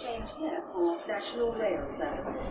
Change 0.00 0.32
here 0.40 0.60
for 0.72 0.96
National 1.14 1.50
Rail 1.60 1.82
Service. 1.98 2.50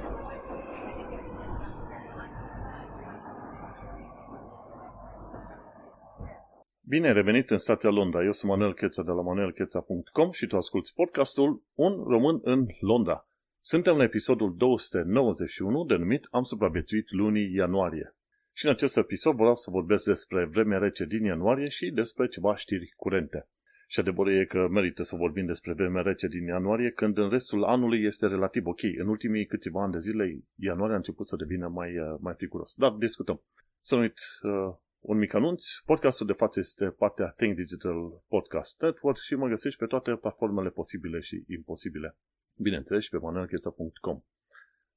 Bine 6.81 7.07
ai 7.07 7.13
revenit 7.13 7.49
în 7.49 7.57
stația 7.57 7.89
Londra. 7.89 8.23
Eu 8.23 8.31
sunt 8.31 8.51
Manuel 8.51 8.73
Cheța 8.73 9.03
de 9.03 9.11
la 9.11 9.21
manuelcheța.com 9.21 10.31
și 10.31 10.47
tu 10.47 10.55
asculti 10.55 10.91
podcastul 10.95 11.63
Un 11.73 12.03
român 12.03 12.39
în 12.43 12.65
Londra. 12.79 13.27
Suntem 13.59 13.97
la 13.97 14.03
episodul 14.03 14.55
291 14.57 15.85
denumit 15.85 16.27
Am 16.31 16.43
supraviețuit 16.43 17.11
lunii 17.11 17.53
ianuarie. 17.53 18.15
Și 18.53 18.65
în 18.65 18.71
acest 18.71 18.97
episod 18.97 19.35
vreau 19.35 19.55
să 19.55 19.69
vorbesc 19.69 20.05
despre 20.05 20.45
vremea 20.45 20.77
rece 20.77 21.05
din 21.05 21.23
ianuarie 21.23 21.67
și 21.67 21.91
despre 21.91 22.27
ceva 22.27 22.55
știri 22.55 22.93
curente. 22.95 23.47
Și 23.91 23.99
adevărul 23.99 24.33
e 24.33 24.45
că 24.45 24.67
merită 24.67 25.03
să 25.03 25.15
vorbim 25.15 25.45
despre 25.45 25.73
vremea 25.73 26.01
rece 26.01 26.27
din 26.27 26.45
ianuarie, 26.45 26.91
când 26.91 27.17
în 27.17 27.29
restul 27.29 27.63
anului 27.63 28.03
este 28.03 28.27
relativ 28.27 28.65
ok. 28.65 28.79
În 28.97 29.07
ultimii 29.07 29.45
câțiva 29.45 29.83
ani 29.83 29.91
de 29.91 29.99
zile, 29.99 30.39
ianuarie 30.55 30.93
a 30.93 30.97
început 30.97 31.27
să 31.27 31.35
devină 31.35 31.67
mai, 31.67 31.99
uh, 31.99 32.17
mai 32.19 32.33
friguros. 32.33 32.75
Dar 32.75 32.91
discutăm. 32.91 33.41
Să 33.79 33.95
nu 33.95 34.01
uit 34.01 34.19
uh, 34.41 34.75
un 34.99 35.17
mic 35.17 35.33
anunț. 35.33 35.63
Podcastul 35.85 36.27
de 36.27 36.33
față 36.33 36.59
este 36.59 36.89
partea 36.89 37.27
Think 37.27 37.55
Digital 37.55 38.23
Podcast 38.27 38.81
Network 38.81 39.17
și 39.17 39.35
mă 39.35 39.47
găsești 39.47 39.79
pe 39.79 39.85
toate 39.85 40.15
platformele 40.15 40.69
posibile 40.69 41.19
și 41.19 41.43
imposibile. 41.47 42.17
Bineînțeles 42.55 43.03
și 43.03 43.09
pe 43.09 43.17
manuelcheța.com. 43.17 44.21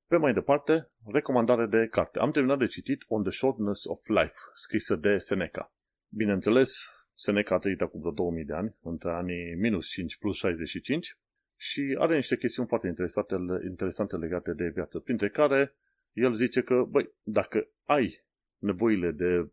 Pe 0.07 0.17
mai 0.17 0.33
departe, 0.33 0.91
recomandare 1.05 1.67
de 1.67 1.87
carte. 1.87 2.19
Am 2.19 2.31
terminat 2.31 2.59
de 2.59 2.67
citit 2.67 3.03
On 3.07 3.23
the 3.23 3.33
Shortness 3.33 3.85
of 3.85 4.07
Life, 4.07 4.39
scrisă 4.53 4.97
de 4.97 5.19
Seneca. 5.19 5.75
Bineînțeles, 6.09 7.01
Seneca 7.15 7.55
a 7.55 7.59
trăit 7.59 7.81
acum 7.81 8.01
vreo 8.01 8.13
2000 8.13 8.45
de 8.45 8.53
ani, 8.53 8.75
între 8.83 9.11
anii 9.11 9.55
minus 9.55 9.89
5 9.89 10.19
plus 10.19 10.37
65, 10.37 11.17
și 11.57 11.97
are 11.99 12.17
niște 12.17 12.37
chestiuni 12.37 12.69
foarte 12.69 12.87
interesante, 12.87 13.35
interesante 13.65 14.17
legate 14.17 14.53
de 14.53 14.69
viață, 14.69 14.99
printre 14.99 15.29
care 15.29 15.75
el 16.13 16.35
zice 16.35 16.63
că, 16.63 16.85
băi, 16.89 17.11
dacă 17.23 17.69
ai 17.85 18.25
nevoile 18.59 19.11
de 19.11 19.51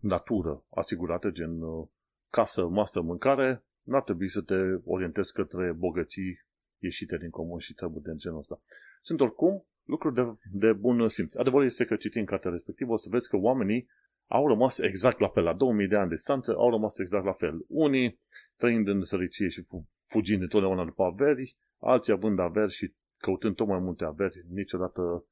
natură 0.00 0.64
asigurate, 0.70 1.32
gen 1.32 1.60
uh, 1.60 1.88
casă, 2.30 2.66
masă, 2.66 3.00
mâncare, 3.00 3.62
n-ar 3.82 4.02
trebui 4.02 4.28
să 4.28 4.40
te 4.40 4.54
orientezi 4.84 5.32
către 5.32 5.72
bogății 5.72 6.40
ieșite 6.78 7.16
din 7.16 7.30
comun 7.30 7.58
și 7.58 7.74
treburi 7.74 8.04
de 8.04 8.12
genul 8.16 8.38
ăsta. 8.38 8.60
Sunt 9.00 9.20
oricum 9.20 9.66
lucruri 9.84 10.14
de, 10.14 10.22
de 10.52 10.72
bun 10.72 11.08
simț. 11.08 11.34
Adevărul 11.34 11.66
este 11.66 11.84
că 11.84 11.96
citind 11.96 12.26
cartea 12.26 12.50
respectivă 12.50 12.92
o 12.92 12.96
să 12.96 13.08
vezi 13.10 13.28
că 13.28 13.36
oamenii 13.36 13.88
au 14.28 14.48
rămas 14.48 14.78
exact 14.78 15.18
la 15.18 15.28
fel, 15.28 15.42
la 15.42 15.54
2000 15.54 15.88
de 15.88 15.96
ani 15.96 16.08
distanță, 16.08 16.54
au 16.56 16.70
rămas 16.70 16.98
exact 16.98 17.24
la 17.24 17.32
fel. 17.32 17.64
Unii 17.68 18.20
trăind 18.56 18.88
în 18.88 19.02
sărăcie 19.02 19.48
și 19.48 19.66
fugind 20.06 20.42
întotdeauna 20.42 20.84
după 20.84 21.02
averi, 21.02 21.56
alții 21.78 22.12
având 22.12 22.38
averi 22.38 22.72
și 22.72 22.94
căutând 23.16 23.54
tot 23.54 23.66
mai 23.66 23.78
multe 23.78 24.04
averi, 24.04 24.44
niciodată 24.48 25.24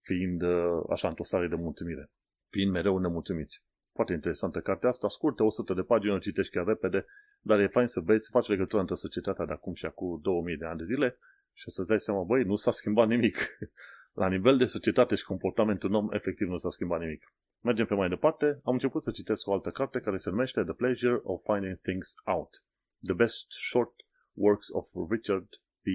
fiind 0.00 0.42
uh, 0.42 0.82
așa 0.90 1.08
într-o 1.08 1.22
stare 1.22 1.48
de 1.48 1.54
mulțumire, 1.54 2.10
fiind 2.48 2.72
mereu 2.72 2.98
nemulțumiți. 2.98 3.64
Foarte 3.92 4.12
interesantă 4.12 4.60
cartea 4.60 4.88
asta, 4.88 5.08
scurtă, 5.08 5.42
100 5.42 5.74
de 5.74 5.82
pagini, 5.82 6.12
o 6.12 6.18
citești 6.18 6.52
chiar 6.52 6.66
repede, 6.66 7.06
dar 7.40 7.58
e 7.58 7.66
fain 7.66 7.86
să 7.86 8.00
vezi, 8.00 8.24
să 8.24 8.30
faci 8.32 8.48
legătura 8.48 8.80
între 8.80 8.94
societatea 8.94 9.44
de 9.44 9.52
acum 9.52 9.74
și 9.74 9.86
acum 9.86 10.18
2000 10.22 10.56
de 10.56 10.64
ani 10.64 10.78
de 10.78 10.84
zile 10.84 11.18
și 11.52 11.64
o 11.66 11.70
să-ți 11.70 11.88
dai 11.88 12.00
seama, 12.00 12.22
băi, 12.22 12.42
nu 12.42 12.56
s-a 12.56 12.70
schimbat 12.70 13.08
nimic. 13.08 13.36
La 14.12 14.28
nivel 14.28 14.56
de 14.56 14.64
societate 14.64 15.14
și 15.14 15.24
comportamentul 15.24 15.94
om, 15.94 16.12
efectiv 16.12 16.48
nu 16.48 16.56
s-a 16.56 16.68
schimbat 16.68 17.00
nimic. 17.00 17.32
Mergem 17.60 17.86
pe 17.86 17.94
mai 17.94 18.08
departe. 18.08 18.60
Am 18.64 18.72
început 18.72 19.02
să 19.02 19.10
citesc 19.10 19.46
o 19.46 19.52
altă 19.52 19.70
carte 19.70 19.98
care 20.00 20.16
se 20.16 20.30
numește 20.30 20.62
The 20.62 20.72
Pleasure 20.72 21.20
of 21.22 21.42
Finding 21.44 21.78
Things 21.80 22.14
Out. 22.24 22.64
The 23.02 23.14
Best 23.14 23.46
Short 23.48 23.94
Works 24.32 24.68
of 24.70 24.86
Richard 25.10 25.48
B. 25.82 25.86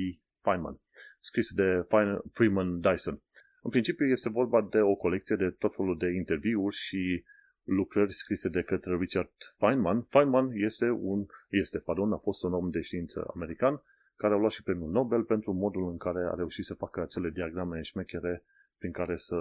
Feynman, 0.42 0.80
scris 1.20 1.52
de 1.52 1.88
Freeman 2.32 2.80
Dyson. 2.80 3.22
În 3.62 3.70
principiu 3.70 4.06
este 4.06 4.30
vorba 4.30 4.68
de 4.72 4.82
o 4.82 4.96
colecție 4.96 5.36
de 5.36 5.50
tot 5.50 5.76
felul 5.76 5.98
de 5.98 6.08
interviuri 6.12 6.76
și 6.76 7.24
lucrări 7.64 8.14
scrise 8.14 8.50
de 8.50 8.62
către 8.62 8.98
Richard 9.00 9.32
Feynman. 9.58 10.02
Feynman 10.02 10.52
este 10.54 10.90
un, 10.90 11.26
este, 11.50 11.80
pardon, 11.80 12.14
a 12.14 12.18
fost 12.18 12.44
un 12.44 12.54
om 12.54 12.70
de 12.70 12.82
știință 12.82 13.32
american 13.34 13.82
care 14.18 14.34
a 14.34 14.38
luat 14.38 14.52
și 14.52 14.64
premiul 14.64 14.92
Nobel 14.92 15.24
pentru 15.24 15.52
modul 15.52 15.90
în 15.90 15.98
care 15.98 16.28
a 16.32 16.34
reușit 16.36 16.66
să 16.66 16.74
facă 16.74 17.02
acele 17.02 17.30
diagrame 17.30 17.82
șmechere 17.82 18.44
prin 18.78 18.92
care 18.92 19.16
să 19.16 19.36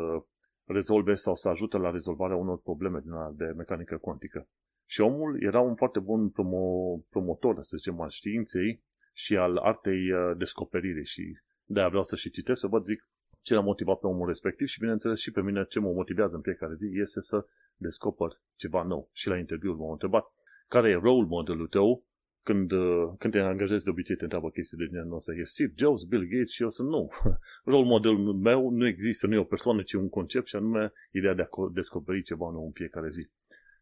rezolve 0.64 1.14
sau 1.14 1.34
să 1.34 1.48
ajute 1.48 1.76
la 1.76 1.90
rezolvarea 1.90 2.36
unor 2.36 2.60
probleme 2.60 3.00
din 3.00 3.12
de 3.34 3.44
mecanică 3.56 3.96
cuantică. 3.96 4.48
Și 4.88 5.00
omul 5.00 5.42
era 5.42 5.60
un 5.60 5.74
foarte 5.74 5.98
bun 5.98 6.30
promo, 6.30 6.96
promotor, 7.10 7.62
să 7.62 7.76
zicem, 7.76 8.00
al 8.00 8.10
științei 8.10 8.82
și 9.12 9.36
al 9.36 9.56
artei 9.56 10.12
uh, 10.12 10.36
descoperirii 10.36 11.04
și 11.04 11.38
de-aia 11.64 11.88
vreau 11.88 12.02
să 12.02 12.16
și 12.16 12.30
citesc, 12.30 12.60
să 12.60 12.66
văd, 12.66 12.84
zic, 12.84 13.08
ce 13.42 13.54
l-a 13.54 13.60
motivat 13.60 13.98
pe 13.98 14.06
omul 14.06 14.26
respectiv 14.26 14.66
și, 14.66 14.80
bineînțeles, 14.80 15.18
și 15.18 15.30
pe 15.30 15.42
mine 15.42 15.64
ce 15.64 15.80
mă 15.80 15.92
motivează 15.92 16.36
în 16.36 16.42
fiecare 16.42 16.74
zi 16.74 16.90
este 16.92 17.20
să 17.20 17.46
descoper 17.76 18.40
ceva 18.56 18.82
nou. 18.82 19.08
Și 19.12 19.28
la 19.28 19.36
interviul 19.36 19.76
m-au 19.76 19.90
întrebat 19.90 20.32
care 20.68 20.90
e 20.90 20.94
role 20.94 21.26
modelul 21.26 21.66
tău 21.66 22.04
când, 22.48 22.70
uh, 22.70 23.06
când 23.18 23.32
te 23.32 23.38
angajezi 23.38 23.84
de 23.84 23.90
obicei 23.90 24.16
te 24.16 24.22
întreabă 24.22 24.48
chestii 24.50 24.76
de 24.82 24.86
genul 24.92 25.16
ăsta. 25.16 25.32
E 25.32 25.42
Steve 25.44 25.72
Jobs, 25.76 26.02
Bill 26.02 26.28
Gates 26.32 26.50
și 26.50 26.62
eu 26.62 26.70
sunt 26.70 26.88
nu. 26.88 27.08
Role 27.70 27.86
modelul 27.94 28.34
meu 28.48 28.70
nu 28.70 28.86
există, 28.86 29.26
nu 29.26 29.34
e 29.34 29.46
o 29.46 29.52
persoană, 29.54 29.82
ci 29.82 29.92
un 29.92 30.08
concept 30.08 30.46
și 30.46 30.56
anume 30.56 30.92
ideea 31.10 31.34
de 31.34 31.42
a 31.42 31.48
descoperi 31.72 32.22
ceva 32.22 32.50
nou 32.50 32.64
în 32.64 32.72
fiecare 32.72 33.08
zi. 33.10 33.28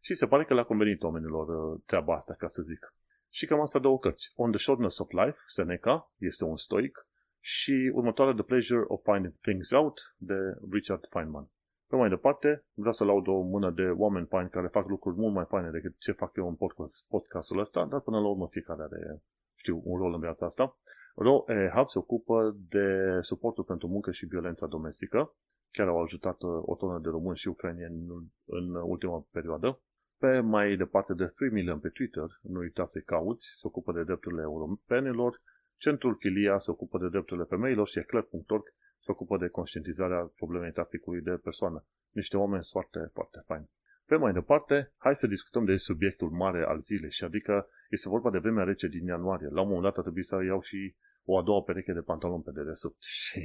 Și 0.00 0.14
se 0.14 0.26
pare 0.26 0.44
că 0.44 0.54
le-a 0.54 0.70
convenit 0.72 1.02
oamenilor 1.02 1.46
uh, 1.48 1.80
treaba 1.86 2.14
asta, 2.14 2.34
ca 2.38 2.48
să 2.48 2.62
zic. 2.62 2.94
Și 3.28 3.46
cam 3.46 3.60
asta 3.60 3.78
două 3.78 3.98
cărți. 3.98 4.32
On 4.34 4.50
the 4.50 4.60
Shortness 4.60 4.98
of 4.98 5.10
Life, 5.10 5.38
Seneca, 5.46 6.12
este 6.18 6.44
un 6.44 6.56
stoic, 6.56 7.06
și 7.40 7.90
următoarea 7.94 8.34
The 8.34 8.42
Pleasure 8.42 8.84
of 8.86 9.02
Finding 9.02 9.34
Things 9.40 9.70
Out, 9.70 10.14
de 10.16 10.34
Richard 10.70 11.06
Feynman. 11.08 11.50
Pe 11.94 12.00
mai 12.00 12.08
departe, 12.08 12.64
vreau 12.74 12.92
să 12.92 13.04
laud 13.04 13.26
o 13.26 13.40
mână 13.40 13.70
de 13.70 13.82
oameni 13.82 14.26
faini 14.26 14.50
care 14.50 14.66
fac 14.66 14.88
lucruri 14.88 15.16
mult 15.16 15.34
mai 15.34 15.44
faine 15.44 15.70
decât 15.70 15.94
ce 15.98 16.12
fac 16.12 16.36
eu 16.36 16.48
în 16.48 16.54
podcast, 16.54 17.06
podcastul 17.08 17.58
ăsta, 17.58 17.84
dar 17.84 18.00
până 18.00 18.20
la 18.20 18.28
urmă 18.28 18.48
fiecare 18.50 18.82
are, 18.82 19.22
știu, 19.54 19.82
un 19.84 19.98
rol 19.98 20.14
în 20.14 20.20
viața 20.20 20.46
asta. 20.46 20.78
Ro 21.14 21.44
Hub 21.74 21.88
se 21.88 21.98
ocupă 21.98 22.56
de 22.68 23.18
suportul 23.20 23.64
pentru 23.64 23.88
muncă 23.88 24.10
și 24.10 24.26
violența 24.26 24.66
domestică. 24.66 25.34
Chiar 25.70 25.88
au 25.88 26.02
ajutat 26.02 26.42
uh, 26.42 26.62
o 26.64 26.74
tonă 26.74 26.98
de 26.98 27.08
români 27.08 27.36
și 27.36 27.48
ucrainieni 27.48 28.06
în, 28.08 28.24
în 28.44 28.74
ultima 28.74 29.26
perioadă. 29.30 29.80
Pe 30.18 30.40
mai 30.40 30.76
departe 30.76 31.14
de 31.14 31.24
3 31.24 31.50
million 31.50 31.78
pe 31.78 31.88
Twitter, 31.88 32.26
nu 32.42 32.58
uita 32.58 32.84
să 32.84 33.00
cauți, 33.00 33.50
se 33.54 33.66
ocupă 33.66 33.92
de 33.92 34.04
drepturile 34.04 34.42
europenilor. 34.42 35.40
Centrul 35.76 36.14
Filia 36.14 36.58
se 36.58 36.70
ocupă 36.70 36.98
de 36.98 37.08
drepturile 37.08 37.46
femeilor 37.46 37.86
și 37.88 37.98
eclair.org 37.98 38.64
se 39.04 39.10
ocupă 39.10 39.36
de 39.38 39.48
conștientizarea 39.48 40.32
problemei 40.36 40.72
traficului 40.72 41.20
de 41.20 41.30
persoană. 41.30 41.84
Niște 42.10 42.36
oameni 42.36 42.64
foarte, 42.70 43.10
foarte 43.12 43.42
faini. 43.46 43.70
Pe 44.06 44.16
mai 44.16 44.32
departe, 44.32 44.92
hai 44.96 45.14
să 45.14 45.26
discutăm 45.26 45.64
de 45.64 45.76
subiectul 45.76 46.30
mare 46.30 46.64
al 46.64 46.78
zilei, 46.78 47.10
și 47.10 47.24
adică 47.24 47.68
este 47.90 48.08
vorba 48.08 48.30
de 48.30 48.38
vremea 48.38 48.64
rece 48.64 48.88
din 48.88 49.06
ianuarie. 49.06 49.48
La 49.50 49.60
un 49.60 49.66
moment 49.66 49.84
dat 49.84 49.98
a 49.98 50.00
trebuit 50.00 50.24
să 50.24 50.44
iau 50.44 50.60
și 50.60 50.94
o 51.24 51.38
a 51.38 51.42
doua 51.42 51.62
pereche 51.62 51.92
de 51.92 52.00
pantaloni 52.00 52.42
pe 52.42 52.50
dedesubt 52.50 53.02
și 53.22 53.40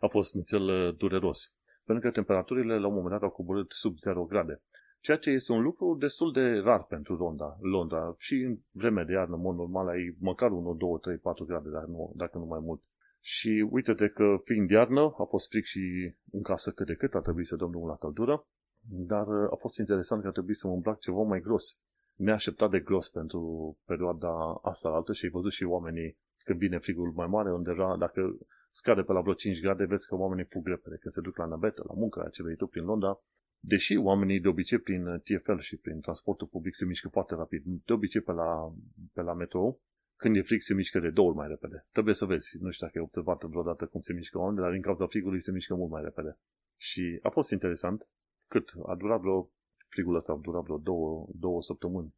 a 0.00 0.06
fost 0.06 0.34
nițel 0.34 0.62
uh, 0.62 0.96
dureros. 0.96 1.54
Pentru 1.84 2.04
că 2.04 2.10
temperaturile 2.10 2.78
la 2.78 2.86
un 2.86 2.94
moment 2.94 3.12
dat 3.12 3.22
au 3.22 3.30
coborât 3.30 3.72
sub 3.72 3.96
0 3.96 4.24
grade. 4.24 4.62
Ceea 5.00 5.16
ce 5.16 5.30
este 5.30 5.52
un 5.52 5.62
lucru 5.62 5.96
destul 5.98 6.32
de 6.32 6.58
rar 6.58 6.84
pentru 6.84 7.14
Londra. 7.14 7.56
Londra. 7.60 8.14
Și 8.18 8.34
în 8.34 8.58
vremea 8.70 9.04
de 9.04 9.12
iarnă, 9.12 9.34
în 9.34 9.40
mod 9.40 9.56
normal, 9.56 9.88
ai 9.88 10.16
măcar 10.20 10.50
1, 10.50 10.74
2, 10.74 10.98
3, 11.00 11.16
4 11.16 11.44
grade, 11.44 11.68
dar 11.68 11.84
nu, 11.84 12.12
dacă 12.16 12.38
nu 12.38 12.44
mai 12.44 12.60
mult. 12.62 12.82
Și 13.24 13.66
uite-te 13.70 14.08
că 14.08 14.34
fiind 14.44 14.70
iarnă, 14.70 15.00
a 15.00 15.24
fost 15.24 15.48
fric 15.48 15.64
și 15.64 16.14
în 16.30 16.42
casă 16.42 16.70
cât 16.70 16.86
de 16.86 16.94
cât, 16.94 17.14
a 17.14 17.20
trebuit 17.20 17.46
să 17.46 17.56
dăm 17.56 17.70
drumul 17.70 17.88
la 17.88 17.96
căldură, 17.96 18.46
dar 18.88 19.26
uh, 19.26 19.52
a 19.52 19.56
fost 19.56 19.78
interesant 19.78 20.22
că 20.22 20.28
a 20.28 20.30
trebuit 20.30 20.56
să 20.56 20.66
mă 20.66 20.72
îmbrac 20.72 20.98
ceva 20.98 21.22
mai 21.22 21.40
gros. 21.40 21.80
Neașteptat 22.14 22.70
de 22.70 22.80
gros 22.80 23.08
pentru 23.08 23.40
perioada 23.84 24.60
asta 24.62 24.88
altă 24.88 25.12
și 25.12 25.24
ai 25.24 25.30
văzut 25.30 25.52
și 25.52 25.64
oamenii 25.64 26.16
când 26.44 26.58
vine 26.58 26.78
frigul 26.78 27.12
mai 27.14 27.26
mare, 27.26 27.52
undeva, 27.52 27.96
dacă 27.98 28.38
scade 28.70 29.02
pe 29.02 29.12
la 29.12 29.20
vreo 29.20 29.34
5 29.34 29.60
grade, 29.60 29.84
vezi 29.84 30.06
că 30.06 30.14
oamenii 30.14 30.44
fug 30.44 30.66
repede, 30.66 30.96
când 31.00 31.12
se 31.12 31.20
duc 31.20 31.36
la 31.36 31.46
navetă, 31.46 31.82
la 31.86 31.94
muncă, 31.94 32.28
ce 32.32 32.42
vei 32.42 32.56
tu 32.56 32.66
prin 32.66 32.84
Londra, 32.84 33.20
Deși 33.64 33.96
oamenii 33.96 34.40
de 34.40 34.48
obicei 34.48 34.78
prin 34.78 35.22
TFL 35.24 35.58
și 35.58 35.76
prin 35.76 36.00
transportul 36.00 36.46
public 36.46 36.74
se 36.74 36.84
mișcă 36.84 37.08
foarte 37.08 37.34
rapid, 37.34 37.62
de 37.64 37.92
obicei 37.92 38.20
pe 38.20 38.32
la, 38.32 38.74
pe 39.12 39.20
la 39.20 39.34
metro, 39.34 39.78
când 40.22 40.36
e 40.36 40.42
frig 40.42 40.60
se 40.60 40.74
mișcă 40.74 40.98
de 41.00 41.10
două 41.10 41.28
ori 41.28 41.36
mai 41.36 41.48
repede. 41.48 41.86
Trebuie 41.92 42.14
să 42.14 42.24
vezi. 42.24 42.56
Nu 42.60 42.70
știu 42.70 42.86
dacă 42.86 42.98
ai 42.98 43.04
observat 43.04 43.44
vreodată 43.44 43.86
cum 43.86 44.00
se 44.00 44.12
mișcă 44.12 44.38
oamenii, 44.38 44.62
dar 44.62 44.72
din 44.72 44.82
cauza 44.82 45.06
frigului 45.06 45.40
se 45.40 45.52
mișcă 45.52 45.74
mult 45.74 45.90
mai 45.90 46.02
repede. 46.02 46.38
Și 46.76 47.18
a 47.22 47.28
fost 47.28 47.50
interesant 47.50 48.08
cât 48.48 48.72
a 48.86 48.94
durat 48.94 49.20
vreo, 49.20 49.50
frigul 49.88 50.14
ăsta 50.14 50.32
a 50.32 50.40
durat 50.42 50.62
vreo 50.62 50.78
două, 50.78 51.26
două 51.34 51.62
săptămâni. 51.62 52.14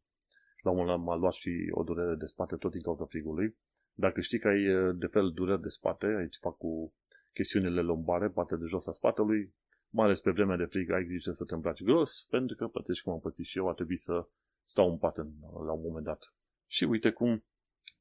La 0.61 0.71
un 0.71 0.77
moment 0.77 1.03
m-a 1.03 1.15
luat 1.15 1.33
și 1.33 1.67
o 1.71 1.83
durere 1.83 2.15
de 2.15 2.25
spate 2.25 2.55
tot 2.55 2.71
din 2.71 2.81
cauza 2.81 3.05
frigului. 3.05 3.57
Dacă 3.93 4.21
știi 4.21 4.39
că 4.39 4.47
ai 4.47 4.93
de 4.95 5.05
fel 5.05 5.31
dureri 5.31 5.61
de 5.61 5.69
spate, 5.69 6.05
aici 6.05 6.37
fac 6.37 6.57
cu 6.57 6.93
chestiunile 7.33 7.81
lombare, 7.81 8.29
partea 8.29 8.57
de 8.57 8.65
jos 8.65 8.87
a 8.87 8.91
spatelui, 8.91 9.53
mai 9.89 10.05
ales 10.05 10.21
pe 10.21 10.31
vremea 10.31 10.57
de 10.57 10.65
frig, 10.65 10.91
ai 10.91 11.05
grijă 11.05 11.31
să 11.31 11.45
te 11.45 11.53
îmbraci 11.53 11.83
gros, 11.83 12.27
pentru 12.29 12.55
că 12.55 12.67
plătești 12.67 13.03
cum 13.03 13.13
am 13.13 13.19
pățit 13.19 13.45
și 13.45 13.57
eu, 13.57 13.69
a 13.69 13.73
trebuit 13.73 13.99
să 13.99 14.27
stau 14.63 14.89
în 14.89 14.97
pat 14.97 15.17
în, 15.17 15.31
la 15.41 15.71
un 15.71 15.81
moment 15.81 16.05
dat. 16.05 16.33
Și 16.67 16.83
uite 16.83 17.11
cum 17.11 17.43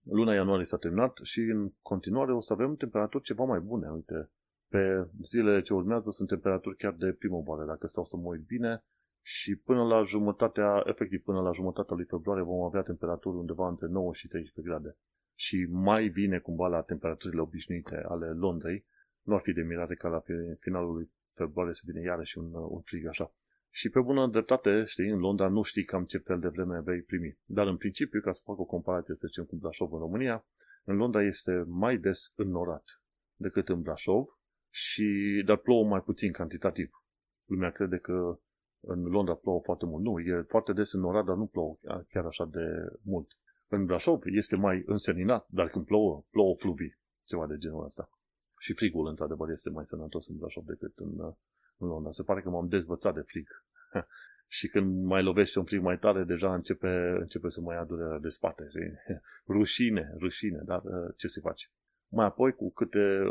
luna 0.05 0.35
ianuarie 0.35 0.65
s-a 0.65 0.77
terminat 0.77 1.19
și 1.23 1.41
în 1.41 1.73
continuare 1.83 2.33
o 2.33 2.41
să 2.41 2.53
avem 2.53 2.77
temperaturi 2.77 3.23
ceva 3.23 3.45
mai 3.45 3.61
bune. 3.61 3.89
Uite, 3.89 4.31
pe 4.69 5.09
zilele 5.23 5.61
ce 5.61 5.75
urmează 5.75 6.11
sunt 6.11 6.29
temperaturi 6.29 6.77
chiar 6.77 6.93
de 6.93 7.13
primăvară, 7.13 7.65
dacă 7.65 7.87
stau 7.87 8.05
să 8.05 8.17
mă 8.17 8.29
uit 8.29 8.47
bine, 8.47 8.85
și 9.27 9.57
până 9.57 9.83
la 9.83 10.03
jumătatea, 10.03 10.83
efectiv 10.87 11.23
până 11.23 11.41
la 11.41 11.53
jumătatea 11.53 11.97
lui 11.97 12.05
februarie 12.05 12.45
vom 12.45 12.63
avea 12.63 12.83
temperaturi 12.83 13.37
undeva 13.37 13.69
între 13.69 13.87
9 13.87 14.13
și 14.13 14.29
13 14.29 14.73
grade. 14.73 14.97
Și 15.35 15.67
mai 15.71 16.09
vine 16.09 16.39
cumva 16.39 16.67
la 16.67 16.83
temperaturile 16.83 17.41
obișnuite 17.41 18.05
ale 18.09 18.27
Londrei, 18.27 18.87
nu 19.23 19.35
ar 19.35 19.41
fi 19.41 19.53
de 19.53 19.63
mirare 19.63 19.95
ca 19.95 20.09
la 20.09 20.23
finalul 20.61 20.95
lui 20.95 21.11
februarie 21.35 21.73
să 21.73 21.83
vină 21.85 22.01
iarăși 22.01 22.39
un, 22.39 22.53
un 22.55 22.81
frig 22.81 23.07
așa. 23.07 23.35
Și 23.77 23.89
pe 23.89 24.01
bună 24.01 24.27
dreptate, 24.27 24.85
știi, 24.85 25.09
în 25.09 25.19
Londra 25.19 25.49
nu 25.49 25.63
știi 25.63 25.85
cam 25.85 26.05
ce 26.05 26.19
fel 26.19 26.39
de 26.41 26.49
vreme 26.49 26.81
vei 26.81 27.03
primi. 27.03 27.39
Dar 27.45 27.67
în 27.67 27.77
principiu, 27.77 28.21
ca 28.21 28.31
să 28.31 28.41
fac 28.45 28.59
o 28.59 28.65
comparație, 28.65 29.15
să 29.15 29.27
zicem, 29.27 29.45
cu 29.45 29.57
Brașov 29.57 29.93
în 29.93 29.99
România, 29.99 30.47
în 30.85 30.97
Londra 30.97 31.23
este 31.23 31.65
mai 31.67 31.97
des 31.97 32.33
înnorat 32.37 32.85
decât 33.37 33.69
în 33.69 33.81
Brașov, 33.83 34.25
și, 34.71 35.43
dar 35.47 35.57
plouă 35.57 35.85
mai 35.85 36.01
puțin 36.01 36.33
cantitativ. 36.33 36.91
Lumea 37.45 37.71
crede 37.71 37.97
că 37.99 38.39
în 38.81 39.03
Londra 39.03 39.35
plouă 39.35 39.61
foarte 39.61 39.85
mult. 39.87 40.03
Nu, 40.05 40.19
e 40.19 40.45
foarte 40.49 40.73
des 40.73 40.93
înnorat, 40.93 41.25
dar 41.25 41.37
nu 41.37 41.47
plouă 41.47 41.79
chiar 42.09 42.25
așa 42.25 42.45
de 42.45 42.65
mult. 43.03 43.29
În 43.69 43.85
Brașov 43.85 44.21
este 44.25 44.57
mai 44.57 44.83
înseninat, 44.87 45.47
dar 45.49 45.69
când 45.69 45.85
plouă, 45.85 46.25
plouă 46.31 46.55
fluvii, 46.55 46.99
ceva 47.25 47.47
de 47.47 47.57
genul 47.57 47.85
ăsta. 47.85 48.11
Și 48.59 48.75
frigul, 48.75 49.07
într-adevăr, 49.07 49.51
este 49.51 49.71
mai 49.71 49.85
sănătos 49.85 50.29
în 50.29 50.37
Brașov 50.37 50.65
decât 50.65 50.99
în, 50.99 51.35
în 51.85 51.91
Londra. 51.91 52.11
Se 52.11 52.23
pare 52.23 52.41
că 52.41 52.49
m-am 52.49 52.69
dezvățat 52.69 53.15
de 53.15 53.21
frig. 53.21 53.49
și 54.57 54.69
când 54.69 55.05
mai 55.05 55.23
lovește 55.23 55.59
un 55.59 55.65
frig 55.65 55.81
mai 55.81 55.99
tare, 55.99 56.25
deja 56.25 56.55
începe, 56.55 57.17
începe 57.19 57.49
să 57.49 57.61
mai 57.61 57.77
ia 57.77 57.85
durerea 57.85 58.19
de 58.19 58.29
spate. 58.29 58.69
rușine, 59.47 60.15
rușine, 60.19 60.61
dar 60.65 60.83
uh, 60.85 61.15
ce 61.17 61.27
se 61.27 61.41
face? 61.41 61.67
Mai 62.09 62.27
apoi, 62.27 62.53
cu 62.53 62.73
câte 62.73 63.23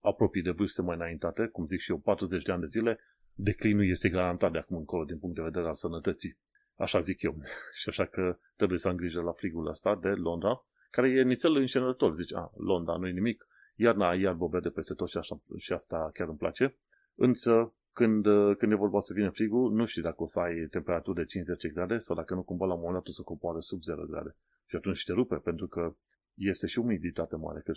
apropii 0.00 0.42
de 0.42 0.50
vârste 0.50 0.82
mai 0.82 0.96
înaintate, 0.96 1.46
cum 1.46 1.66
zic 1.66 1.80
și 1.80 1.90
eu, 1.90 1.98
40 1.98 2.42
de 2.42 2.52
ani 2.52 2.60
de 2.60 2.66
zile, 2.66 2.98
declinul 3.34 3.88
este 3.88 4.08
garantat 4.08 4.52
de 4.52 4.58
acum 4.58 4.76
încolo 4.76 5.04
din 5.04 5.18
punct 5.18 5.36
de 5.36 5.42
vedere 5.42 5.66
al 5.66 5.74
sănătății. 5.74 6.38
Așa 6.76 6.98
zic 6.98 7.22
eu. 7.22 7.38
și 7.80 7.88
așa 7.88 8.04
că 8.04 8.38
trebuie 8.56 8.78
să 8.78 8.88
am 8.88 8.96
grijă 8.96 9.20
la 9.20 9.32
frigul 9.32 9.66
ăsta 9.66 9.96
de 9.96 10.08
Londra, 10.08 10.66
care 10.90 11.10
e 11.10 11.22
nițel 11.22 11.56
înșenător. 11.56 12.14
Zici, 12.14 12.34
a, 12.34 12.52
Londra 12.56 12.96
nu 12.96 13.06
e 13.06 13.10
nimic, 13.10 13.46
iarna 13.74 14.08
ai 14.08 14.20
iarbă 14.20 14.46
verde 14.46 14.68
peste 14.68 14.94
tot 14.94 15.08
și, 15.08 15.16
așa, 15.16 15.40
și 15.56 15.72
asta 15.72 16.10
chiar 16.12 16.28
îmi 16.28 16.38
place. 16.38 16.76
Însă, 17.14 17.74
când, 17.92 18.24
când 18.58 18.72
e 18.72 18.74
vorba 18.74 19.00
să 19.00 19.12
vină 19.12 19.30
frigul, 19.30 19.72
nu 19.72 19.84
știi 19.84 20.02
dacă 20.02 20.22
o 20.22 20.26
să 20.26 20.40
ai 20.40 20.66
temperaturi 20.70 21.16
de 21.16 21.24
50 21.24 21.72
grade 21.72 21.98
sau 21.98 22.16
dacă 22.16 22.34
nu 22.34 22.42
cumva 22.42 22.66
la 22.66 22.72
un 22.72 22.78
moment 22.78 22.98
dat 22.98 23.08
o 23.08 23.12
să 23.12 23.22
coboare 23.22 23.60
sub 23.60 23.82
0 23.82 24.06
grade. 24.06 24.36
Și 24.66 24.76
atunci 24.76 25.04
te 25.04 25.12
rupe, 25.12 25.36
pentru 25.36 25.66
că 25.66 25.94
este 26.34 26.66
și 26.66 26.78
umiditate 26.78 27.36
mare, 27.36 27.60
că 27.60 27.72
70-80% 27.72 27.74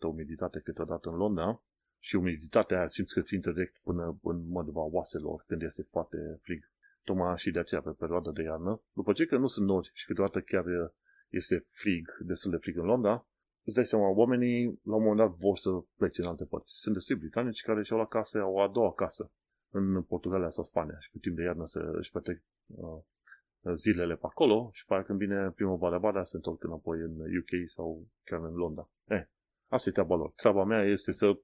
umiditate 0.00 0.60
câteodată 0.60 1.08
în 1.08 1.16
Londra 1.16 1.62
și 1.98 2.16
umiditatea 2.16 2.76
aia 2.76 2.86
simți 2.86 3.14
că 3.14 3.20
țin 3.20 3.40
direct 3.40 3.78
până 3.82 4.18
în 4.22 4.48
măduva 4.48 4.80
oaselor 4.80 5.44
când 5.46 5.62
este 5.62 5.82
foarte 5.90 6.38
frig. 6.42 6.70
Tocmai 7.04 7.36
și 7.36 7.50
de 7.50 7.58
aceea 7.58 7.80
pe 7.80 7.90
perioada 7.90 8.30
de 8.30 8.42
iarnă, 8.42 8.80
după 8.92 9.12
ce 9.12 9.26
că 9.26 9.36
nu 9.36 9.46
sunt 9.46 9.66
nori 9.66 9.90
și 9.92 10.06
câteodată 10.06 10.40
chiar 10.40 10.64
este 11.28 11.66
frig, 11.70 12.16
destul 12.20 12.50
de 12.50 12.56
frig 12.56 12.76
în 12.76 12.84
Londra, 12.84 13.26
îți 13.64 13.74
dai 13.74 13.84
seama, 13.84 14.08
oamenii 14.08 14.64
la 14.82 14.94
un 14.94 15.02
moment 15.02 15.16
dat 15.16 15.36
vor 15.38 15.56
să 15.56 15.70
plece 15.96 16.22
în 16.22 16.28
alte 16.28 16.44
părți. 16.44 16.72
Sunt 16.74 16.94
destui 16.94 17.16
britanici 17.16 17.62
care 17.62 17.82
și-au 17.82 17.98
la 17.98 18.06
casă, 18.06 18.38
au 18.38 18.58
a 18.58 18.68
doua 18.68 18.92
casă 18.92 19.32
în 19.70 20.02
Portugalia 20.02 20.48
sau 20.48 20.64
Spania 20.64 20.98
și 21.00 21.10
pe 21.10 21.18
timp 21.20 21.36
de 21.36 21.42
iarnă 21.42 21.66
să 21.66 21.90
își 21.92 22.10
petrec 22.10 22.42
uh, 22.66 23.02
zilele 23.72 24.14
pe 24.14 24.26
acolo 24.26 24.70
și 24.72 24.84
pe 24.84 25.02
când 25.06 25.18
vine 25.18 25.50
primăvara 25.50 25.98
vara 25.98 26.24
se 26.24 26.36
întorc 26.36 26.64
înapoi 26.64 26.98
în 26.98 27.10
UK 27.20 27.68
sau 27.68 28.06
chiar 28.24 28.40
în 28.40 28.54
Londra. 28.54 28.90
Eh, 29.04 29.22
asta 29.68 29.88
e 29.88 29.92
treaba 29.92 30.14
lor. 30.14 30.32
Treaba 30.36 30.64
mea 30.64 30.82
este 30.82 31.12
să 31.12 31.38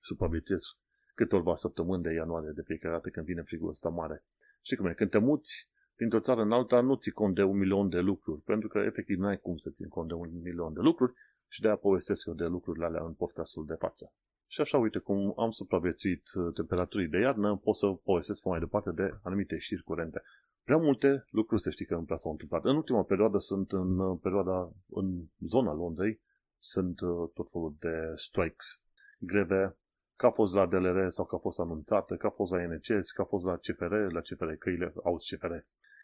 supraviețuiesc 0.00 0.76
câteva 1.14 1.54
săptămâni 1.54 2.02
de 2.02 2.12
ianuarie 2.12 2.50
de 2.54 2.62
fiecare 2.62 2.94
dată 2.94 3.08
când 3.08 3.26
vine 3.26 3.42
frigul 3.42 3.68
ăsta 3.68 3.88
mare. 3.88 4.24
Și 4.62 4.74
cum 4.74 4.86
e, 4.86 4.92
când 4.92 5.10
te 5.10 5.18
muți 5.18 5.68
dintr-o 5.96 6.20
țară 6.20 6.40
în 6.40 6.52
alta, 6.52 6.80
nu 6.80 6.94
ți 6.94 7.10
cont 7.10 7.34
de 7.34 7.42
un 7.42 7.56
milion 7.56 7.88
de 7.88 7.98
lucruri, 7.98 8.40
pentru 8.40 8.68
că 8.68 8.78
efectiv 8.78 9.18
nu 9.18 9.26
ai 9.26 9.38
cum 9.38 9.56
să 9.56 9.70
țin 9.70 9.88
cont 9.88 10.08
de 10.08 10.14
un 10.14 10.40
milion 10.42 10.72
de 10.72 10.80
lucruri 10.80 11.12
și 11.48 11.60
de-aia 11.60 11.76
povestesc 11.76 12.26
eu 12.26 12.34
de 12.34 12.44
lucrurile 12.44 12.84
alea 12.84 13.04
în 13.04 13.12
podcastul 13.12 13.66
de 13.66 13.74
față. 13.74 14.12
Și 14.46 14.60
așa, 14.60 14.78
uite, 14.78 14.98
cum 14.98 15.34
am 15.36 15.50
supraviețuit 15.50 16.22
uh, 16.34 16.54
temperaturii 16.54 17.08
de 17.08 17.18
iarnă, 17.18 17.56
pot 17.56 17.76
să 17.76 17.86
povestesc 17.86 18.44
mai 18.44 18.58
departe 18.58 18.90
de 18.90 19.18
anumite 19.22 19.58
știri 19.58 19.82
curente. 19.82 20.22
Prea 20.64 20.76
multe 20.76 21.24
lucruri 21.30 21.62
să 21.62 21.70
știi 21.70 21.86
că 21.86 21.94
în 21.94 22.16
s-au 22.16 22.30
întâmplat. 22.30 22.64
În 22.64 22.76
ultima 22.76 23.02
perioadă 23.02 23.38
sunt 23.38 23.72
în 23.72 23.98
uh, 23.98 24.18
perioada, 24.22 24.72
în 24.88 25.24
zona 25.38 25.72
Londrei, 25.72 26.20
sunt 26.58 27.00
uh, 27.00 27.30
tot 27.34 27.50
felul 27.50 27.74
de 27.78 28.12
strikes, 28.14 28.80
greve, 29.18 29.76
că 30.16 30.26
a 30.26 30.30
fost 30.30 30.54
la 30.54 30.66
DLR 30.66 31.08
sau 31.08 31.24
că 31.24 31.34
a 31.34 31.38
fost 31.38 31.58
anunțată, 31.58 32.16
că 32.16 32.26
a 32.26 32.30
fost 32.30 32.52
la 32.52 32.66
NCS, 32.66 33.10
că 33.10 33.20
a 33.20 33.24
fost 33.24 33.44
la 33.44 33.56
CFR, 33.56 33.94
la 33.94 34.20
CFR, 34.20 34.52
căile, 34.52 34.92
auzi 35.04 35.34
CFR, 35.34 35.52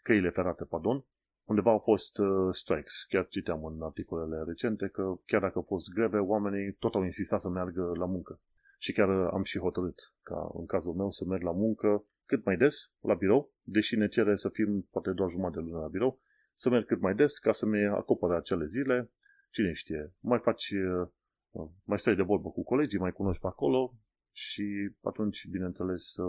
căile 0.03 0.29
ferate, 0.29 0.63
pardon, 0.63 1.05
undeva 1.51 1.71
au 1.71 1.79
fost 1.79 2.17
uh, 2.17 2.27
strikes. 2.51 3.05
Chiar 3.07 3.27
citeam 3.27 3.65
în 3.65 3.81
articolele 3.81 4.43
recente 4.47 4.87
că 4.87 5.03
chiar 5.25 5.41
dacă 5.41 5.53
au 5.55 5.65
fost 5.73 5.89
greve, 5.89 6.17
oamenii 6.17 6.73
tot 6.73 6.93
au 6.95 7.03
insistat 7.03 7.39
să 7.41 7.49
meargă 7.49 7.91
la 7.97 8.05
muncă. 8.05 8.41
Și 8.77 8.91
chiar 8.93 9.09
uh, 9.09 9.29
am 9.33 9.43
și 9.43 9.59
hotărât 9.59 9.99
ca 10.21 10.51
în 10.53 10.65
cazul 10.65 10.93
meu 10.93 11.09
să 11.09 11.25
merg 11.25 11.41
la 11.41 11.51
muncă 11.51 12.05
cât 12.25 12.45
mai 12.45 12.57
des 12.57 12.93
la 12.99 13.13
birou, 13.13 13.53
deși 13.63 13.95
ne 13.95 14.07
cere 14.07 14.35
să 14.35 14.49
fim 14.49 14.87
poate 14.91 15.11
doar 15.11 15.29
jumătate 15.29 15.59
de 15.59 15.65
lună 15.65 15.79
la 15.79 15.87
birou, 15.87 16.19
să 16.53 16.69
merg 16.69 16.85
cât 16.85 17.01
mai 17.01 17.15
des 17.15 17.37
ca 17.37 17.51
să-mi 17.51 17.85
acopere 17.85 18.35
acele 18.35 18.65
zile. 18.65 19.11
Cine 19.49 19.71
știe, 19.71 20.13
mai 20.19 20.39
faci, 20.39 20.69
uh, 21.51 21.67
mai 21.83 21.99
stai 21.99 22.15
de 22.15 22.21
vorbă 22.21 22.49
cu 22.49 22.63
colegii, 22.63 22.99
mai 22.99 23.11
cunoști 23.11 23.41
pe 23.41 23.47
acolo 23.47 23.93
și 24.31 24.91
atunci, 25.01 25.47
bineînțeles, 25.47 26.11
să 26.11 26.23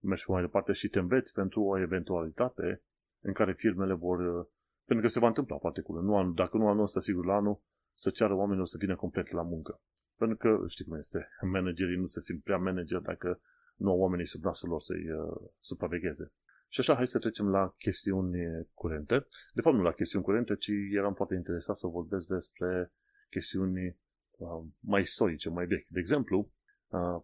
mergi 0.00 0.30
mai 0.30 0.42
departe 0.42 0.72
și 0.72 0.88
te 0.88 0.98
înveți 0.98 1.32
pentru 1.32 1.62
o 1.62 1.78
eventualitate 1.78 2.82
în 3.20 3.32
care 3.32 3.52
firmele 3.52 3.94
vor, 3.94 4.18
uh, 4.18 4.46
pentru 4.90 5.06
că 5.08 5.12
se 5.12 5.20
va 5.20 5.26
întâmpla 5.26 5.56
poate 5.56 5.80
cu 5.80 5.92
nu 5.92 6.16
anul, 6.16 6.34
dacă 6.34 6.56
nu 6.56 6.68
anul 6.68 6.82
ăsta, 6.82 7.00
sigur 7.00 7.24
la 7.24 7.34
anul, 7.34 7.62
să 7.94 8.10
ceară 8.10 8.34
oamenilor 8.34 8.66
să 8.66 8.76
vină 8.78 8.96
complet 8.96 9.30
la 9.30 9.42
muncă. 9.42 9.80
Pentru 10.16 10.36
că, 10.36 10.64
știi 10.68 10.84
cum 10.84 10.96
este, 10.96 11.28
managerii 11.52 11.96
nu 11.96 12.06
se 12.06 12.20
simt 12.20 12.42
prea 12.42 12.56
manager 12.56 12.98
dacă 12.98 13.40
nu 13.76 13.90
au 13.90 13.98
oamenii 13.98 14.26
sub 14.26 14.44
nasul 14.44 14.68
lor 14.68 14.80
să-i 14.80 15.10
uh, 15.10 15.50
supravegheze. 15.60 16.32
Și 16.68 16.80
așa, 16.80 16.94
hai 16.94 17.06
să 17.06 17.18
trecem 17.18 17.48
la 17.48 17.74
chestiuni 17.78 18.38
curente. 18.74 19.26
De 19.52 19.60
fapt, 19.60 19.76
nu 19.76 19.82
la 19.82 19.92
chestiuni 19.92 20.24
curente, 20.24 20.56
ci 20.56 20.70
eram 20.90 21.14
foarte 21.14 21.34
interesat 21.34 21.76
să 21.76 21.86
vorbesc 21.86 22.26
despre 22.26 22.92
chestiuni 23.28 23.96
uh, 24.30 24.64
mai 24.80 25.00
istorice, 25.00 25.48
mai 25.50 25.66
vechi. 25.66 25.86
De 25.88 25.98
exemplu, 25.98 26.52
uh, 26.88 27.22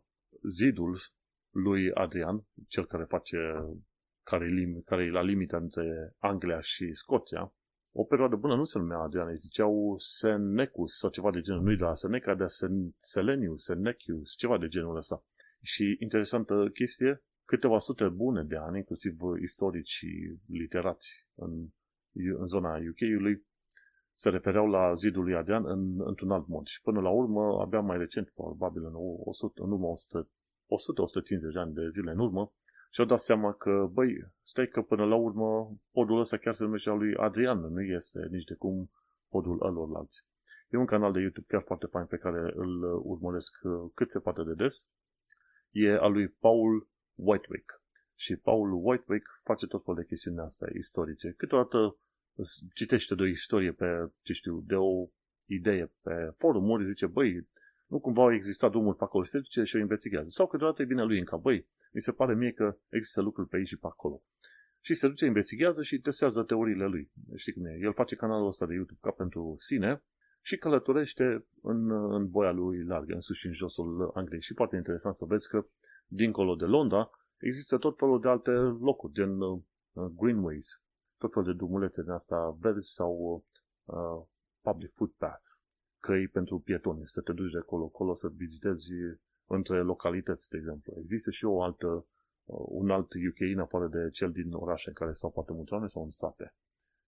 zidul 0.48 0.96
lui 1.50 1.92
Adrian, 1.92 2.46
cel 2.68 2.86
care 2.86 3.04
face 3.04 3.36
care, 4.26 4.44
e, 4.44 4.80
care 4.84 5.04
e 5.04 5.10
la 5.10 5.22
limita 5.22 5.56
între 5.56 6.14
Anglia 6.18 6.60
și 6.60 6.92
Scoția, 6.92 7.54
o 7.98 8.04
perioadă 8.04 8.36
bună 8.36 8.56
nu 8.56 8.64
se 8.64 8.78
numea 8.78 8.98
Adrian, 8.98 9.28
îi 9.28 9.36
ziceau 9.36 9.94
Senecus 9.98 10.96
sau 10.98 11.10
ceva 11.10 11.30
de 11.30 11.40
genul, 11.40 11.62
nu-i 11.62 11.76
de 11.76 11.82
la 11.82 11.94
Seneca, 11.94 12.34
de 12.34 12.44
Selenius, 12.98 13.62
Senecius, 13.64 14.34
ceva 14.36 14.58
de 14.58 14.68
genul 14.68 14.96
ăsta. 14.96 15.24
Și 15.62 15.96
interesantă 16.00 16.70
chestie, 16.72 17.24
câteva 17.44 17.78
sute 17.78 18.08
bune 18.08 18.42
de 18.42 18.56
ani, 18.56 18.76
inclusiv 18.76 19.16
istorici 19.42 19.88
și 19.88 20.38
literați 20.46 21.28
în, 21.34 21.68
în 22.12 22.46
zona 22.46 22.78
UK-ului, 22.90 23.46
se 24.14 24.28
refereau 24.30 24.66
la 24.66 24.94
zidul 24.94 25.22
lui 25.22 25.34
Adrian 25.34 25.64
în, 25.66 25.94
într-un 25.98 26.30
alt 26.30 26.46
mod. 26.46 26.66
Și 26.66 26.80
până 26.80 27.00
la 27.00 27.10
urmă, 27.10 27.60
abia 27.60 27.80
mai 27.80 27.98
recent, 27.98 28.28
probabil 28.28 28.84
în, 28.84 28.92
100, 29.24 29.62
în 29.62 29.70
urmă 29.70 29.86
100-150 29.92 31.52
de 31.52 31.58
ani 31.58 31.74
de 31.74 31.90
zile 31.94 32.10
în 32.10 32.18
urmă, 32.18 32.52
și-au 32.96 33.08
dat 33.08 33.18
seama 33.18 33.52
că, 33.52 33.88
băi, 33.92 34.32
stai 34.42 34.68
că 34.68 34.82
până 34.82 35.04
la 35.04 35.14
urmă 35.14 35.78
podul 35.90 36.18
ăsta 36.18 36.36
chiar 36.36 36.54
se 36.54 36.64
numește 36.64 36.90
al 36.90 36.98
lui 36.98 37.14
Adrian, 37.14 37.58
nu 37.58 37.82
este 37.82 38.26
nici 38.30 38.44
de 38.44 38.54
cum 38.54 38.90
podul 39.28 39.62
alorlalți. 39.62 40.24
E 40.68 40.76
un 40.76 40.84
canal 40.84 41.12
de 41.12 41.20
YouTube 41.20 41.46
chiar 41.48 41.62
foarte 41.62 41.86
fain 41.86 42.06
pe 42.06 42.16
care 42.16 42.52
îl 42.54 42.82
urmăresc 43.02 43.58
uh, 43.62 43.90
cât 43.94 44.10
se 44.10 44.20
poate 44.20 44.42
de 44.42 44.54
des. 44.54 44.86
E 45.70 45.96
al 45.96 46.12
lui 46.12 46.28
Paul 46.28 46.88
Whitewick. 47.14 47.82
Și 48.14 48.36
Paul 48.36 48.80
Whitewick 48.82 49.40
face 49.42 49.66
tot 49.66 49.84
felul 49.84 50.00
de 50.00 50.06
chestiuni 50.06 50.38
astea 50.38 50.68
istorice. 50.76 51.34
Câteodată 51.36 51.96
citește 52.74 53.14
de 53.14 53.22
o 53.22 53.26
istorie 53.26 53.72
pe, 53.72 54.10
ce 54.22 54.32
știu, 54.32 54.62
de 54.66 54.74
o 54.74 55.08
idee 55.44 55.92
pe 56.02 56.32
forumuri, 56.36 56.86
zice, 56.86 57.06
băi, 57.06 57.48
nu 57.86 58.00
cumva 58.00 58.22
au 58.22 58.32
existat 58.32 58.70
drumuri 58.70 58.96
pe 58.96 59.04
acolo, 59.04 59.24
se 59.24 59.38
duce 59.38 59.62
și 59.62 59.76
o 59.76 59.78
investigează. 59.78 60.28
Sau 60.28 60.46
câteodată 60.46 60.82
vine 60.82 61.04
lui 61.04 61.18
în 61.18 61.24
cap, 61.24 61.40
băi, 61.40 61.66
mi 61.96 62.02
se 62.02 62.12
pare 62.12 62.34
mie 62.34 62.52
că 62.52 62.78
există 62.88 63.20
lucruri 63.20 63.48
pe 63.48 63.56
aici 63.56 63.68
și 63.68 63.76
pe 63.76 63.86
acolo. 63.86 64.22
Și 64.80 64.94
se 64.94 65.08
duce, 65.08 65.26
investigează 65.26 65.82
și 65.82 65.98
testează 65.98 66.42
teoriile 66.42 66.86
lui. 66.86 67.10
Știi 67.34 67.52
cum 67.52 67.64
e? 67.64 67.78
El 67.80 67.92
face 67.92 68.14
canalul 68.16 68.46
ăsta 68.46 68.66
de 68.66 68.74
YouTube 68.74 69.00
ca 69.02 69.10
pentru 69.10 69.54
sine 69.58 70.04
și 70.42 70.56
călătorește 70.56 71.46
în, 71.62 71.90
în 72.14 72.28
voia 72.28 72.52
lui 72.52 72.84
largă, 72.84 73.14
în 73.14 73.20
sus 73.20 73.36
și 73.36 73.46
în 73.46 73.52
josul 73.52 74.10
Angliei. 74.14 74.42
Și 74.42 74.54
foarte 74.54 74.76
interesant 74.76 75.14
să 75.14 75.24
vezi 75.24 75.48
că, 75.48 75.66
dincolo 76.06 76.54
de 76.54 76.64
Londra, 76.64 77.10
există 77.38 77.78
tot 77.78 77.98
felul 77.98 78.20
de 78.20 78.28
alte 78.28 78.50
locuri, 78.88 79.12
gen 79.12 79.40
uh, 79.40 79.62
greenways, 80.16 80.82
tot 81.18 81.32
felul 81.32 81.48
de 81.48 81.54
drumulețe 81.56 82.02
din 82.02 82.10
asta 82.10 82.56
verzi 82.60 82.92
sau 82.92 83.44
uh, 83.84 84.26
public 84.60 84.92
footpaths, 84.92 85.62
căi 86.00 86.28
pentru 86.28 86.58
pietoni, 86.58 87.06
să 87.06 87.20
te 87.20 87.32
duci 87.32 87.52
de 87.52 87.58
acolo-acolo 87.58 88.14
să 88.14 88.28
vizitezi 88.28 88.90
între 89.46 89.82
localități, 89.82 90.48
de 90.50 90.56
exemplu. 90.56 90.94
Există 90.98 91.30
și 91.30 91.44
o 91.44 91.62
altă, 91.62 91.86
uh, 92.44 92.64
un 92.68 92.90
alt 92.90 93.12
UK 93.12 93.40
în 93.54 93.58
afară 93.58 93.86
de 93.86 94.10
cel 94.10 94.30
din 94.30 94.52
orașe 94.52 94.88
în 94.88 94.94
care 94.94 95.12
stau 95.12 95.30
poate 95.30 95.52
mulți 95.52 95.72
oameni 95.72 95.90
sau 95.90 96.02
în 96.02 96.10
sate. 96.10 96.54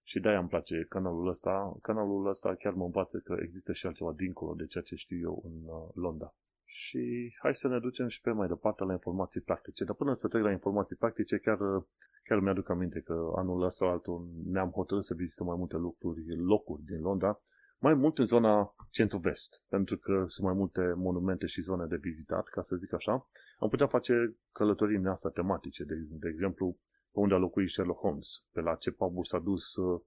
Și 0.02 0.20
de-aia 0.20 0.38
îmi 0.38 0.48
place 0.48 0.86
canalul 0.88 1.28
ăsta. 1.28 1.76
Canalul 1.82 2.26
ăsta 2.26 2.54
chiar 2.54 2.72
mă 2.72 2.84
învață 2.84 3.18
că 3.18 3.36
există 3.40 3.72
și 3.72 3.86
altceva 3.86 4.12
dincolo 4.12 4.54
de 4.54 4.66
ceea 4.66 4.84
ce 4.84 4.94
știu 4.94 5.18
eu 5.18 5.42
în 5.44 5.74
uh, 5.74 5.88
Londra. 5.94 6.34
Și 6.64 7.34
hai 7.38 7.54
să 7.54 7.68
ne 7.68 7.78
ducem 7.78 8.06
și 8.06 8.20
pe 8.20 8.30
mai 8.30 8.48
departe 8.48 8.84
la 8.84 8.92
informații 8.92 9.40
practice. 9.40 9.84
Dar 9.84 9.94
până 9.94 10.12
să 10.12 10.28
trec 10.28 10.42
la 10.42 10.50
informații 10.50 10.96
practice, 10.96 11.38
chiar, 11.38 11.58
chiar 12.24 12.38
mi-aduc 12.40 12.68
aminte 12.68 13.00
că 13.00 13.32
anul 13.34 13.62
ăsta 13.62 13.86
altul 13.86 14.28
ne-am 14.44 14.70
hotărât 14.70 15.04
să 15.04 15.14
vizităm 15.14 15.46
mai 15.46 15.56
multe 15.58 15.76
lucruri, 15.76 16.36
locuri 16.36 16.82
din 16.82 17.00
Londra, 17.00 17.40
mai 17.78 17.94
mult 17.94 18.18
în 18.18 18.26
zona 18.26 18.74
centru-vest, 18.90 19.62
pentru 19.68 19.96
că 19.96 20.24
sunt 20.26 20.46
mai 20.46 20.56
multe 20.56 20.92
monumente 20.96 21.46
și 21.46 21.60
zone 21.60 21.86
de 21.86 21.96
vizitat, 21.96 22.46
ca 22.46 22.60
să 22.60 22.76
zic 22.76 22.92
așa. 22.92 23.26
Am 23.58 23.68
putea 23.68 23.86
face 23.86 24.36
călătorii 24.52 24.96
în 24.96 25.06
asta 25.06 25.30
tematice, 25.30 25.84
de, 25.84 25.94
de 26.08 26.28
exemplu, 26.28 26.78
pe 27.12 27.18
unde 27.20 27.34
a 27.34 27.38
locuit 27.38 27.70
Sherlock 27.70 28.00
Holmes, 28.00 28.44
pe 28.52 28.60
la 28.60 28.74
ce 28.74 28.90
pub 28.90 29.24
s-a 29.24 29.38
dus 29.38 29.76
uh, 29.76 30.00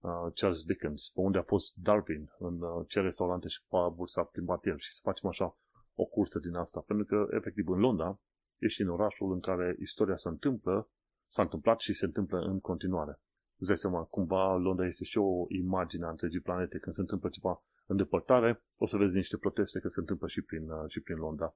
uh, 0.00 0.32
Charles 0.34 0.64
Dickens, 0.64 1.10
pe 1.14 1.20
unde 1.20 1.38
a 1.38 1.42
fost 1.42 1.74
Darwin, 1.74 2.30
în 2.38 2.60
uh, 2.60 2.84
ce 2.88 3.00
restaurante 3.00 3.48
și 3.48 3.64
pub 3.68 4.08
s-a 4.08 4.22
plimbat 4.22 4.66
el 4.66 4.78
și 4.78 4.92
să 4.92 5.00
facem 5.02 5.28
așa 5.28 5.56
o 5.94 6.04
cursă 6.04 6.38
din 6.38 6.54
asta, 6.54 6.80
pentru 6.80 7.06
că, 7.06 7.36
efectiv, 7.36 7.68
în 7.68 7.78
Londra 7.78 8.20
ești 8.58 8.82
în 8.82 8.88
orașul 8.88 9.32
în 9.32 9.40
care 9.40 9.76
istoria 9.80 10.16
se 10.16 10.28
întâmplă, 10.28 10.90
s-a 11.26 11.42
întâmplat 11.42 11.80
și 11.80 11.92
se 11.92 12.04
întâmplă 12.04 12.38
în 12.38 12.60
continuare. 12.60 13.20
Îți 13.62 13.70
dai 13.70 13.80
seama, 13.80 14.02
cumva 14.02 14.56
Londra 14.56 14.86
este 14.86 15.04
și 15.04 15.18
o 15.18 15.44
imagine 15.48 16.04
a 16.04 16.10
întregii 16.10 16.40
planete. 16.40 16.78
Când 16.78 16.94
se 16.94 17.00
întâmplă 17.00 17.28
ceva 17.28 17.62
în 17.86 17.96
depărtare, 17.96 18.62
o 18.78 18.86
să 18.86 18.96
vezi 18.96 19.14
niște 19.14 19.36
proteste 19.36 19.78
că 19.78 19.88
se 19.88 20.00
întâmplă 20.00 20.26
și 20.26 20.40
prin, 20.40 20.70
uh, 20.70 20.88
și 20.88 21.00
prin 21.00 21.16
Londra. 21.16 21.54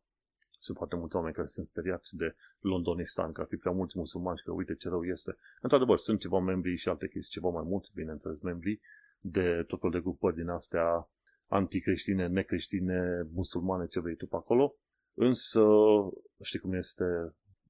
Sunt 0.59 0.77
foarte 0.77 0.97
mulți 0.97 1.17
oameni 1.17 1.35
care 1.35 1.47
sunt 1.47 1.67
speriați 1.67 2.17
de 2.17 2.35
Londonistan, 2.61 3.33
că 3.33 3.41
ar 3.41 3.47
fi 3.47 3.57
prea 3.57 3.73
mulți 3.73 3.99
musulmani, 3.99 4.41
că 4.45 4.53
uite 4.53 4.75
ce 4.75 4.89
rău 4.89 5.05
este. 5.05 5.37
Într-adevăr, 5.61 5.99
sunt 5.99 6.21
ceva 6.21 6.39
membri 6.39 6.77
și 6.77 6.89
alte 6.89 7.09
chestii, 7.09 7.41
ceva 7.41 7.49
mai 7.49 7.65
mulți, 7.67 7.91
bineînțeles, 7.95 8.41
membri 8.41 8.81
de 9.21 9.65
tot 9.67 9.81
felul 9.81 9.95
de 9.95 10.03
grupări 10.03 10.37
din 10.37 10.49
astea 10.49 11.09
anticreștine, 11.47 12.27
necreștine, 12.27 13.27
musulmane, 13.33 13.87
ce 13.87 14.01
vrei 14.01 14.17
tu 14.17 14.27
pe 14.27 14.37
acolo. 14.37 14.75
Însă, 15.15 15.65
știi 16.43 16.59
cum 16.59 16.73
este, 16.73 17.05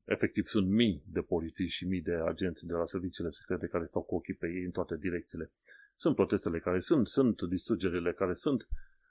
efectiv 0.07 0.47
sunt 0.47 0.69
mii 0.69 1.03
de 1.07 1.21
poliții 1.21 1.69
și 1.69 1.87
mii 1.87 2.01
de 2.01 2.13
agenți 2.13 2.67
de 2.67 2.73
la 2.73 2.85
serviciile 2.85 3.31
secrete 3.31 3.67
care 3.67 3.85
stau 3.85 4.03
cu 4.03 4.15
ochii 4.15 4.35
pe 4.35 4.47
ei 4.47 4.65
în 4.65 4.71
toate 4.71 4.97
direcțiile. 4.97 5.53
Sunt 5.95 6.15
protestele 6.15 6.59
care 6.59 6.79
sunt, 6.79 7.07
sunt 7.07 7.43
distrugerile 7.43 8.13
care 8.13 8.33
sunt, 8.33 8.69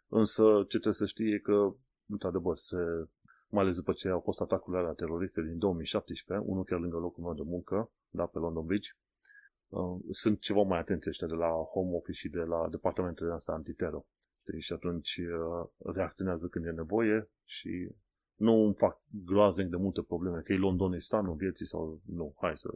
însă 0.08 0.44
ce 0.44 0.68
trebuie 0.68 0.94
să 0.94 1.06
știi 1.06 1.34
e 1.34 1.40
că, 1.40 1.76
într-adevăr, 2.08 2.58
se, 2.58 2.78
mai 3.50 3.64
ales 3.64 3.76
după 3.76 3.94
ce 3.94 4.10
au 4.10 4.20
fost 4.20 4.42
atacurile 4.42 4.82
alea 4.82 4.94
teroriste 4.94 5.42
din 5.42 5.58
2017, 5.58 6.48
unul 6.48 6.64
chiar 6.64 6.80
lângă 6.80 6.98
locul 6.98 7.24
meu 7.24 7.34
de 7.34 7.44
muncă, 7.46 7.92
da, 8.10 8.26
pe 8.26 8.40
London 8.40 8.66
Bridge, 8.66 8.90
uh, 9.68 10.00
sunt 10.10 10.40
ceva 10.40 10.62
mai 10.62 10.80
atenți 10.80 11.10
ăștia 11.10 11.28
de 11.28 11.34
la 11.34 11.50
Home 11.50 11.96
Office 11.96 12.20
și 12.20 12.30
de 12.30 12.40
la 12.40 12.68
departamentele 12.70 13.34
astea 13.34 13.54
antitero. 13.54 14.06
Știi? 14.42 14.62
Și 14.62 14.74
atunci 14.74 15.18
uh, 15.18 15.94
reacționează 15.94 16.48
când 16.48 16.66
e 16.66 16.70
nevoie 16.70 17.30
și 17.44 17.90
nu 18.36 18.54
îmi 18.54 18.74
fac 18.74 19.02
groaznic 19.26 19.68
de 19.68 19.76
multe 19.76 20.02
probleme, 20.02 20.42
că 20.42 20.54
e 20.54 20.58
Londonistanul 20.58 21.36
vieții 21.36 21.68
sau 21.68 22.02
nu, 22.06 22.34
hai 22.38 22.58
să 22.58 22.74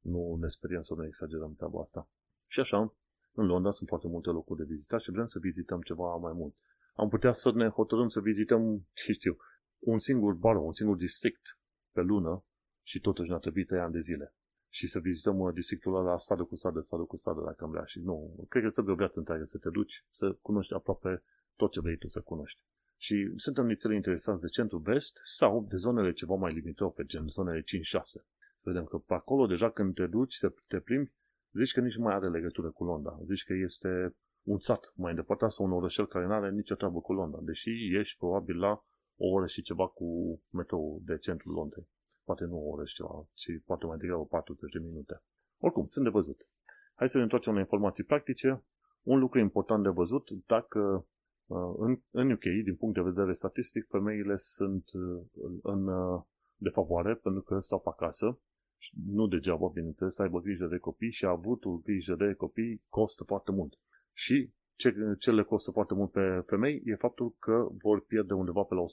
nu 0.00 0.36
ne 0.40 0.48
speriem 0.48 0.82
să 0.82 0.94
nu 0.94 1.04
exagerăm 1.04 1.54
treaba 1.54 1.80
asta. 1.80 2.08
Și 2.46 2.60
așa, 2.60 2.94
în 3.32 3.46
Londra 3.46 3.70
sunt 3.70 3.88
foarte 3.88 4.08
multe 4.08 4.30
locuri 4.30 4.58
de 4.58 4.64
vizitat 4.64 5.00
și 5.00 5.10
vrem 5.10 5.26
să 5.26 5.38
vizităm 5.38 5.80
ceva 5.80 6.16
mai 6.16 6.32
mult. 6.32 6.54
Am 6.94 7.08
putea 7.08 7.32
să 7.32 7.52
ne 7.52 7.68
hotărâm 7.68 8.08
să 8.08 8.20
vizităm, 8.20 8.86
ce 9.04 9.12
știu, 9.12 9.36
un 9.78 9.98
singur 9.98 10.32
bar, 10.34 10.56
un 10.56 10.72
singur 10.72 10.96
district 10.96 11.58
pe 11.92 12.00
lună 12.00 12.44
și 12.82 13.00
totuși 13.00 13.28
ne-a 13.28 13.38
trebuit 13.38 13.66
3 13.66 13.80
ani 13.80 13.92
de 13.92 13.98
zile. 13.98 14.34
Și 14.68 14.86
să 14.86 14.98
vizităm 14.98 15.38
uh, 15.38 15.54
districtul 15.54 15.96
ăla 15.96 16.18
stradă 16.18 16.44
cu 16.44 16.54
stradă, 16.54 16.80
stradă 16.80 17.02
cu 17.02 17.16
stradă, 17.16 17.42
dacă 17.44 17.64
am 17.64 17.70
vrea. 17.70 17.84
Și 17.84 18.00
nu, 18.00 18.46
cred 18.48 18.62
că 18.62 18.68
să 18.68 18.84
o 18.86 18.94
viață 18.94 19.18
întreagă 19.18 19.44
să 19.44 19.58
te 19.58 19.70
duci, 19.70 20.04
să 20.10 20.32
cunoști 20.32 20.74
aproape 20.74 21.22
tot 21.56 21.70
ce 21.70 21.80
vrei 21.80 21.96
tu 21.96 22.08
să 22.08 22.20
cunoști. 22.20 22.62
Și 23.04 23.32
suntem 23.36 23.66
nițele 23.66 23.94
interesanți 23.94 24.42
de 24.42 24.48
centru-vest 24.48 25.18
sau 25.22 25.66
de 25.68 25.76
zonele 25.76 26.12
ceva 26.12 26.34
mai 26.34 26.52
limitofe, 26.52 27.04
gen 27.04 27.28
zonele 27.28 27.60
5-6. 27.60 27.62
Să 27.82 28.22
vedem 28.60 28.84
că 28.84 28.98
pe 28.98 29.14
acolo, 29.14 29.46
deja 29.46 29.70
când 29.70 29.94
te 29.94 30.06
duci 30.06 30.34
să 30.34 30.54
te 30.68 30.80
plimbi, 30.80 31.10
zici 31.52 31.72
că 31.72 31.80
nici 31.80 31.96
nu 31.96 32.04
mai 32.04 32.14
are 32.14 32.28
legătură 32.28 32.70
cu 32.70 32.84
Londra. 32.84 33.18
Zici 33.24 33.44
că 33.44 33.52
este 33.52 34.16
un 34.42 34.58
sat 34.58 34.92
mai 34.94 35.10
îndepărtat 35.10 35.50
sau 35.50 35.66
un 35.66 35.72
orășel 35.72 36.06
care 36.06 36.26
nu 36.26 36.32
are 36.32 36.50
nicio 36.50 36.74
treabă 36.74 37.00
cu 37.00 37.12
Londra, 37.12 37.40
deși 37.42 37.70
ești 37.98 38.18
probabil 38.18 38.58
la 38.58 38.84
o 39.16 39.26
oră 39.26 39.46
și 39.46 39.62
ceva 39.62 39.86
cu 39.88 40.40
metrou 40.50 41.00
de 41.04 41.18
centrul 41.18 41.52
Londrei 41.52 41.88
poate 42.24 42.44
nu 42.44 42.56
o 42.56 42.70
oră 42.70 42.84
și 42.84 42.94
ceva, 42.94 43.28
ci 43.32 43.46
poate 43.64 43.86
mai 43.86 43.96
degrabă 43.96 44.24
40 44.24 44.72
de 44.72 44.78
minute. 44.78 45.22
Oricum, 45.58 45.84
sunt 45.84 46.04
de 46.04 46.10
văzut. 46.10 46.48
Hai 46.94 47.08
să 47.08 47.16
ne 47.16 47.22
întoarcem 47.22 47.54
la 47.54 47.58
informații 47.60 48.04
practice. 48.04 48.64
Un 49.02 49.18
lucru 49.18 49.38
important 49.38 49.82
de 49.82 49.88
văzut, 49.88 50.30
dacă 50.46 50.78
uh, 50.78 51.04
în, 51.78 52.00
în 52.10 52.30
UK, 52.30 52.42
din 52.42 52.76
punct 52.76 52.94
de 52.94 53.00
vedere 53.00 53.32
statistic, 53.32 53.86
femeile 53.88 54.36
sunt 54.36 54.84
uh, 54.92 55.22
în 55.62 55.86
uh, 55.86 56.22
de 56.56 56.68
favoare 56.68 57.14
pentru 57.14 57.42
că 57.42 57.58
stau 57.60 57.80
pe 57.80 57.88
acasă, 57.88 58.40
nu 59.06 59.26
degeaba, 59.26 59.68
bineînțeles, 59.68 60.14
să 60.14 60.22
aibă 60.22 60.40
grijă 60.40 60.66
de 60.66 60.78
copii 60.78 61.10
și 61.10 61.24
avutul 61.24 61.80
grijă 61.82 62.14
de 62.14 62.34
copii 62.34 62.82
costă 62.88 63.24
foarte 63.24 63.50
mult. 63.50 63.78
Și 64.12 64.52
ce, 64.74 64.94
ce 65.18 65.32
le 65.32 65.42
costă 65.42 65.70
foarte 65.70 65.94
mult 65.94 66.10
pe 66.10 66.42
femei 66.46 66.82
e 66.84 66.94
faptul 66.94 67.34
că 67.38 67.66
vor 67.82 68.04
pierde 68.04 68.34
undeva 68.34 68.62
pe 68.62 68.74
la 68.74 68.80
183.000 68.80 68.86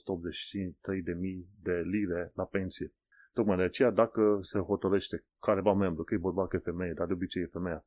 de 1.62 1.82
lire 1.84 2.32
la 2.34 2.44
pensie. 2.44 2.92
Tocmai 3.32 3.56
de 3.56 3.62
aceea, 3.62 3.90
dacă 3.90 4.38
se 4.40 4.58
hotărăște 4.58 5.24
careva 5.40 5.74
membru, 5.74 6.04
că 6.04 6.14
e 6.14 6.18
bărbat, 6.18 6.48
că 6.48 6.56
e 6.56 6.70
femeie, 6.70 6.92
dar 6.92 7.06
de 7.06 7.12
obicei 7.12 7.42
e 7.42 7.46
femeia, 7.46 7.84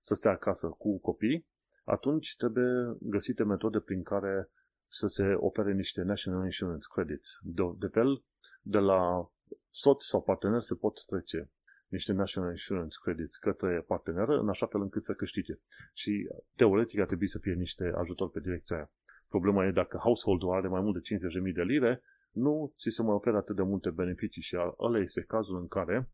să 0.00 0.14
stea 0.14 0.30
acasă 0.30 0.68
cu 0.68 0.98
copii, 0.98 1.46
atunci 1.90 2.36
trebuie 2.36 2.96
găsite 3.00 3.44
metode 3.44 3.80
prin 3.80 4.02
care 4.02 4.50
să 4.86 5.06
se 5.06 5.24
ofere 5.36 5.72
niște 5.72 6.02
National 6.02 6.44
Insurance 6.44 6.86
Credits. 6.94 7.38
De, 7.42 7.62
de 7.78 7.86
fel, 7.86 8.24
de 8.62 8.78
la 8.78 9.30
soț 9.70 10.04
sau 10.04 10.22
partener 10.22 10.60
se 10.60 10.74
pot 10.74 11.04
trece 11.04 11.50
niște 11.88 12.12
National 12.12 12.50
Insurance 12.50 12.96
Credits 13.02 13.36
către 13.36 13.84
parteneră, 13.86 14.38
în 14.38 14.48
așa 14.48 14.66
fel 14.66 14.80
încât 14.80 15.02
să 15.02 15.14
câștige. 15.14 15.54
Și 15.94 16.30
teoretic 16.56 17.00
ar 17.00 17.06
trebui 17.06 17.28
să 17.28 17.38
fie 17.38 17.52
niște 17.52 17.92
ajutor 17.94 18.30
pe 18.30 18.40
direcția 18.40 18.76
aia. 18.76 18.90
Problema 19.28 19.66
e 19.66 19.70
dacă 19.70 19.96
household-ul 19.96 20.52
are 20.52 20.68
mai 20.68 20.80
mult 20.80 20.94
de 20.94 21.14
50.000 21.48 21.54
de 21.54 21.62
lire, 21.62 22.02
nu 22.30 22.72
ți 22.76 22.90
se 22.90 23.02
mai 23.02 23.14
oferă 23.14 23.36
atât 23.36 23.56
de 23.56 23.62
multe 23.62 23.90
beneficii 23.90 24.42
și 24.42 24.56
ăla 24.78 24.98
este 24.98 25.22
cazul 25.22 25.58
în 25.60 25.68
care, 25.68 26.10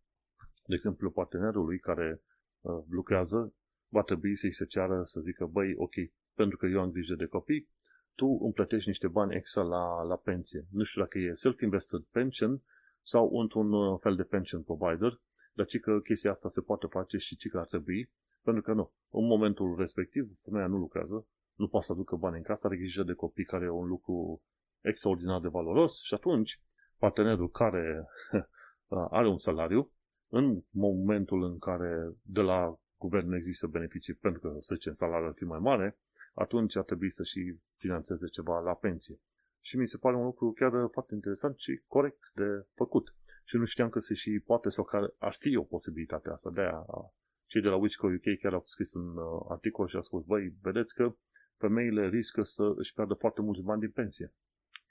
de 0.66 0.75
exemplu, 0.75 1.11
partenerului 1.11 1.78
care 1.78 2.23
uh, 2.61 2.83
lucrează 2.88 3.54
va 3.96 4.02
trebui 4.02 4.36
să-i 4.36 4.52
se 4.52 4.66
ceară 4.66 5.02
să 5.04 5.20
zică, 5.20 5.44
băi, 5.46 5.74
ok, 5.76 5.94
pentru 6.34 6.56
că 6.56 6.66
eu 6.66 6.80
am 6.80 6.90
grijă 6.90 7.14
de 7.14 7.26
copii, 7.26 7.68
tu 8.14 8.26
îmi 8.42 8.52
plătești 8.52 8.88
niște 8.88 9.08
bani 9.08 9.34
extra 9.34 9.62
la, 9.62 10.02
la 10.02 10.16
pensie. 10.16 10.66
Nu 10.70 10.82
știu 10.82 11.00
dacă 11.02 11.18
e 11.18 11.32
self-invested 11.32 12.02
pension 12.10 12.62
sau 13.02 13.38
într-un 13.40 13.72
uh, 13.72 13.98
fel 14.00 14.16
de 14.16 14.22
pension 14.22 14.62
provider, 14.62 15.20
dar 15.52 15.66
ci 15.66 15.80
că 15.80 16.00
chestia 16.00 16.30
asta 16.30 16.48
se 16.48 16.60
poate 16.60 16.86
face 16.86 17.16
și 17.16 17.36
ci 17.36 17.48
că 17.48 17.58
ar 17.58 17.66
trebui, 17.66 18.10
pentru 18.42 18.62
că 18.62 18.72
nu. 18.72 18.92
În 19.10 19.26
momentul 19.26 19.76
respectiv, 19.78 20.38
femeia 20.44 20.66
nu 20.66 20.76
lucrează, 20.76 21.26
nu 21.54 21.68
poate 21.68 21.86
să 21.86 21.92
aducă 21.92 22.16
bani 22.16 22.36
în 22.36 22.42
casă, 22.42 22.66
are 22.66 22.76
grijă 22.76 23.02
de 23.02 23.12
copii 23.12 23.44
care 23.44 23.64
e 23.64 23.68
un 23.68 23.86
lucru 23.86 24.42
extraordinar 24.80 25.40
de 25.40 25.48
valoros 25.48 26.02
și 26.02 26.14
atunci 26.14 26.60
partenerul 26.98 27.50
care 27.50 28.06
are 29.18 29.28
un 29.28 29.38
salariu, 29.38 29.90
în 30.28 30.62
momentul 30.70 31.42
în 31.42 31.58
care 31.58 32.12
de 32.22 32.40
la 32.40 32.78
guvern 32.98 33.28
nu 33.28 33.36
există 33.36 33.66
beneficii 33.66 34.14
pentru 34.14 34.40
că, 34.40 34.56
să 34.60 34.74
zicem, 34.74 34.92
salariul 34.92 35.28
ar 35.28 35.34
fi 35.34 35.44
mai 35.44 35.58
mare, 35.58 35.98
atunci 36.34 36.76
ar 36.76 36.84
trebui 36.84 37.10
să 37.10 37.22
și 37.22 37.58
financeze 37.72 38.26
ceva 38.26 38.60
la 38.60 38.74
pensie. 38.74 39.20
Și 39.60 39.76
mi 39.76 39.86
se 39.86 39.96
pare 39.96 40.16
un 40.16 40.24
lucru 40.24 40.52
chiar 40.52 40.72
foarte 40.90 41.14
interesant 41.14 41.58
și 41.58 41.82
corect 41.86 42.30
de 42.34 42.66
făcut. 42.74 43.14
Și 43.44 43.56
nu 43.56 43.64
știam 43.64 43.88
că 43.88 43.98
se 43.98 44.14
și 44.14 44.42
poate 44.46 44.68
sau 44.68 44.84
că 44.84 45.14
ar 45.18 45.34
fi 45.38 45.56
o 45.56 45.62
posibilitate 45.62 46.30
asta. 46.30 46.50
De 46.50 46.60
aia 46.60 46.86
cei 47.46 47.62
de 47.62 47.68
la 47.68 47.76
Wichco 47.76 48.06
UK 48.06 48.38
chiar 48.40 48.52
au 48.52 48.62
scris 48.64 48.94
un 48.94 49.16
uh, 49.16 49.46
articol 49.48 49.86
și 49.88 49.96
au 49.96 50.02
spus, 50.02 50.24
băi, 50.24 50.54
vedeți 50.60 50.94
că 50.94 51.16
femeile 51.56 52.08
riscă 52.08 52.42
să 52.42 52.72
își 52.76 52.94
pierdă 52.94 53.14
foarte 53.14 53.40
mulți 53.40 53.62
bani 53.62 53.80
din 53.80 53.90
pensie 53.90 54.32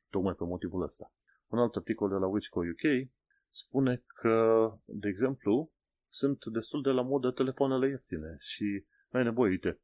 tocmai 0.10 0.34
pe 0.34 0.44
motivul 0.44 0.82
ăsta. 0.82 1.14
Un 1.48 1.60
alt 1.60 1.76
articol 1.76 2.10
de 2.10 2.16
la 2.16 2.28
Wichco 2.28 2.60
UK 2.60 3.10
spune 3.50 4.04
că, 4.08 4.38
de 4.86 5.08
exemplu, 5.08 5.72
sunt 6.20 6.46
destul 6.46 6.82
de 6.82 6.90
la 6.90 7.02
modă 7.02 7.32
telefoanele 7.32 7.88
ieftine 7.88 8.38
și 8.40 8.86
ai 9.10 9.24
nevoie, 9.24 9.50
uite, 9.50 9.80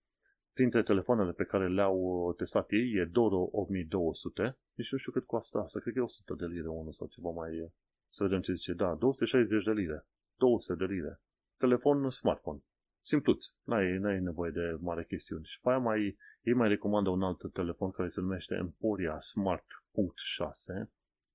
printre 0.54 0.84
telefoanele 0.84 1.32
pe 1.32 1.44
care 1.44 1.70
le-au 1.70 2.34
testat 2.38 2.72
ei 2.72 2.94
e 2.94 3.06
Doro 3.06 3.50
8200, 3.52 4.58
nici 4.74 4.92
nu 4.92 4.98
știu 4.98 5.12
cât 5.12 5.26
costă 5.26 5.58
asta, 5.60 5.80
cred 5.80 5.94
că 5.94 6.00
e 6.00 6.04
100 6.04 6.34
de 6.34 6.46
lire 6.46 6.68
unul 6.68 6.92
sau 6.92 7.08
ceva 7.08 7.30
mai... 7.30 7.74
Să 8.14 8.24
vedem 8.24 8.42
ce 8.42 8.54
zice, 8.54 8.74
da, 8.74 8.96
260 8.96 9.64
de 9.64 9.72
lire, 9.72 10.08
200 10.38 10.86
de 10.86 10.94
lire. 10.94 11.22
Telefon 11.58 12.10
smartphone. 12.10 12.64
Simpluț. 13.02 13.46
N-ai, 13.64 13.98
n-ai 13.98 14.20
nevoie 14.20 14.52
de 14.52 14.78
mare 14.80 15.06
chestiuni. 15.06 15.46
Și 15.46 15.60
pe 15.62 15.70
aia 15.70 15.78
mai, 15.78 16.18
ei 16.42 16.54
mai 16.54 16.68
recomandă 16.68 17.10
un 17.10 17.24
alt 17.24 17.54
telefon 17.54 17.92
care 17.92 18.08
se 18.08 18.22
numește 18.22 18.56
Emporia 18.56 19.20
Smart.6, 19.20 20.90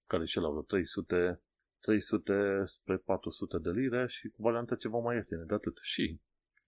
care 0.07 0.25
și 0.25 0.39
la 0.39 0.49
vreo 0.49 0.63
300, 0.63 1.41
300 1.87 2.63
spre 2.65 2.97
400 2.97 3.59
de 3.59 3.71
lire 3.71 4.07
și 4.07 4.29
cu 4.29 4.43
variantă 4.43 4.75
ceva 4.75 4.99
mai 4.99 5.17
ieftine 5.17 5.45
de 5.47 5.55
atât. 5.55 5.79
Și, 5.81 6.21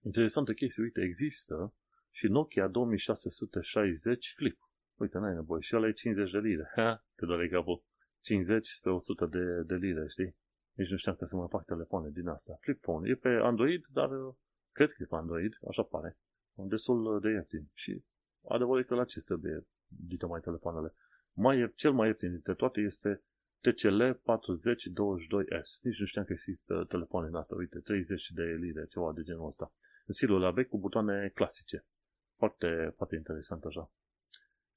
interesantă 0.03 0.53
chestie, 0.53 0.83
uite, 0.83 1.01
există 1.01 1.73
și 2.09 2.27
Nokia 2.27 2.67
2660 2.67 4.33
Flip. 4.35 4.59
Uite, 4.95 5.17
n-ai 5.17 5.33
nevoie. 5.33 5.61
Și 5.61 5.75
ăla 5.75 5.87
e 5.87 5.91
50 5.91 6.31
de 6.31 6.37
lire. 6.37 6.71
Ha, 6.75 7.05
te 7.15 7.25
doare 7.25 7.49
capul. 7.49 7.83
50 8.21 8.67
spre 8.67 8.91
100 8.91 9.25
de, 9.25 9.61
de 9.61 9.75
lire, 9.75 10.05
știi? 10.07 10.35
Nici 10.73 10.89
nu 10.89 10.97
știam 10.97 11.15
că 11.15 11.25
să 11.25 11.35
mai 11.35 11.47
fac 11.49 11.65
telefoane 11.65 12.09
din 12.09 12.27
asta. 12.27 12.57
Flip 12.61 12.81
phone. 12.81 13.09
E 13.09 13.15
pe 13.15 13.29
Android, 13.29 13.85
dar 13.93 14.09
uh, 14.11 14.33
cred 14.71 14.89
că 14.89 14.97
e 14.99 15.05
pe 15.05 15.15
Android, 15.15 15.57
așa 15.69 15.83
pare. 15.83 16.17
Destul 16.53 17.19
de 17.21 17.29
ieftin. 17.29 17.69
Și 17.73 18.03
adevărul 18.47 18.79
e 18.79 18.83
că 18.83 18.95
la 18.95 19.05
ce 19.05 19.19
trebuie 19.19 19.67
dite 19.87 20.25
mai 20.25 20.39
telefoanele. 20.39 20.93
Mai, 21.33 21.73
cel 21.75 21.91
mai 21.91 22.07
ieftin 22.07 22.31
dintre 22.31 22.53
toate 22.53 22.79
este 22.81 23.23
TCL 23.61 24.01
4022S. 24.03 25.69
Nici 25.81 25.99
nu 25.99 26.05
știam 26.05 26.25
că 26.25 26.31
există 26.31 26.85
telefoane 26.89 27.27
în 27.27 27.35
asta. 27.35 27.55
Uite, 27.55 27.79
30 27.79 28.31
de 28.31 28.43
lire, 28.43 28.85
ceva 28.85 29.11
de 29.13 29.21
genul 29.21 29.45
ăsta. 29.45 29.73
În 30.05 30.13
stilul 30.13 30.39
la 30.39 30.51
vechi 30.51 30.67
cu 30.67 30.79
butoane 30.79 31.31
clasice. 31.33 31.85
Foarte, 32.37 32.93
foarte 32.95 33.15
interesant 33.15 33.63
așa. 33.63 33.91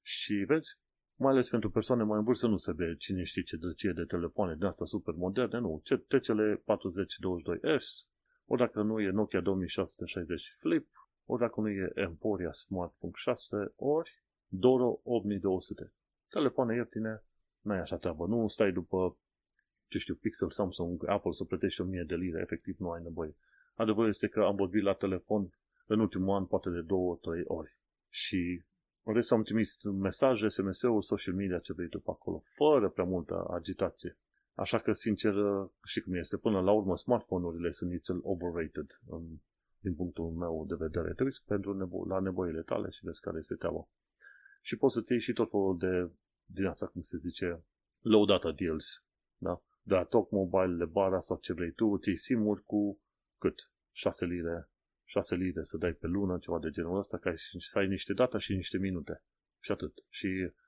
Și 0.01 0.33
vezi, 0.33 0.77
mai 1.15 1.31
ales 1.31 1.49
pentru 1.49 1.69
persoane 1.69 2.03
mai 2.03 2.17
în 2.17 2.23
vârstă 2.23 2.47
nu 2.47 2.57
se 2.57 2.73
vede 2.73 2.95
cine 2.95 3.23
știe 3.23 3.41
ce 3.41 3.57
drăcie 3.57 3.91
de 3.91 4.03
telefoane 4.03 4.55
din 4.55 4.65
asta 4.65 4.85
super 4.85 5.13
moderne, 5.13 5.59
nu. 5.59 5.81
TCL 6.07 6.41
4022S, 6.41 7.85
ori 8.45 8.61
dacă 8.61 8.81
nu 8.81 8.99
e 8.99 9.09
Nokia 9.09 9.41
2660 9.41 10.55
Flip, 10.57 10.87
ori 11.25 11.41
dacă 11.41 11.61
nu 11.61 11.69
e 11.69 11.91
Emporia 11.95 12.51
Smart.6, 12.51 13.73
ori 13.75 14.23
Doro 14.47 14.99
8200. 15.03 15.93
Telefoane 16.29 16.75
ieftine, 16.75 17.23
n-ai 17.63 17.79
așa 17.79 17.97
treabă. 17.97 18.25
Nu 18.27 18.47
stai 18.47 18.71
după, 18.71 19.17
ce 19.87 19.97
știu, 19.97 20.15
Pixel, 20.15 20.51
Samsung, 20.51 21.09
Apple 21.09 21.31
să 21.31 21.43
plătești 21.43 21.81
1000 21.81 22.03
de 22.03 22.15
lire, 22.15 22.41
efectiv 22.41 22.75
nu 22.79 22.89
ai 22.89 23.03
nevoie. 23.03 23.35
Adevărul 23.75 24.09
este 24.09 24.27
că 24.27 24.43
am 24.43 24.55
vorbit 24.55 24.83
la 24.83 24.93
telefon 24.93 25.53
în 25.85 25.99
ultimul 25.99 26.35
an 26.35 26.45
poate 26.45 26.69
de 26.69 26.81
două, 26.81 27.17
trei 27.21 27.43
ori. 27.45 27.77
Și 28.09 28.63
în 29.03 29.13
rest 29.13 29.31
am 29.31 29.43
trimis 29.43 29.83
mesaje, 29.83 30.47
SMS-uri, 30.47 31.05
social 31.05 31.33
media, 31.33 31.59
ce 31.59 31.73
vrei 31.73 31.87
tu 31.87 31.99
pe 31.99 32.09
acolo, 32.09 32.41
fără 32.45 32.89
prea 32.89 33.05
multă 33.05 33.45
agitație. 33.49 34.17
Așa 34.55 34.79
că, 34.79 34.91
sincer, 34.91 35.33
și 35.83 36.01
cum 36.01 36.13
este, 36.13 36.37
până 36.37 36.61
la 36.61 36.71
urmă, 36.71 36.97
smartphone-urile 36.97 37.69
sunt 37.69 37.91
nițel 37.91 38.19
overrated 38.21 38.99
în, 39.07 39.21
din 39.79 39.95
punctul 39.95 40.29
meu 40.29 40.65
de 40.67 40.75
vedere. 40.77 41.13
Te 41.13 41.23
uiți 41.23 41.45
pentru 41.45 41.73
nevo- 41.77 42.07
la 42.07 42.19
nevoile 42.19 42.61
tale 42.61 42.89
și 42.89 43.05
vezi 43.05 43.21
care 43.21 43.37
este 43.37 43.55
treaba. 43.55 43.87
Și 44.61 44.77
poți 44.77 44.93
să-ți 44.93 45.11
iei 45.11 45.21
și 45.21 45.33
tot 45.33 45.49
felul 45.49 45.77
de, 45.77 46.11
din 46.45 46.65
asta, 46.65 46.87
cum 46.87 47.01
se 47.01 47.17
zice, 47.17 47.63
low 48.01 48.25
data 48.25 48.51
deals, 48.51 49.05
da? 49.37 49.63
De 49.81 49.93
la 49.93 50.03
Talk 50.03 50.31
Mobile, 50.31 50.75
de 50.77 50.85
bara 50.85 51.19
sau 51.19 51.37
ce 51.37 51.53
vrei 51.53 51.71
tu, 51.71 51.97
ți 51.97 52.13
simuri 52.13 52.63
cu 52.63 53.01
cât? 53.37 53.71
6 53.91 54.25
lire 54.25 54.67
6 55.13 55.35
lire 55.35 55.61
să 55.61 55.77
dai 55.77 55.93
pe 55.93 56.07
lună, 56.07 56.37
ceva 56.37 56.59
de 56.59 56.69
genul 56.69 56.97
ăsta, 56.97 57.17
ca 57.17 57.33
să 57.57 57.79
ai 57.79 57.87
niște 57.87 58.13
data 58.13 58.37
și 58.37 58.53
niște 58.53 58.77
minute. 58.77 59.23
Și 59.59 59.71
atât. 59.71 59.93
Și 60.09 60.27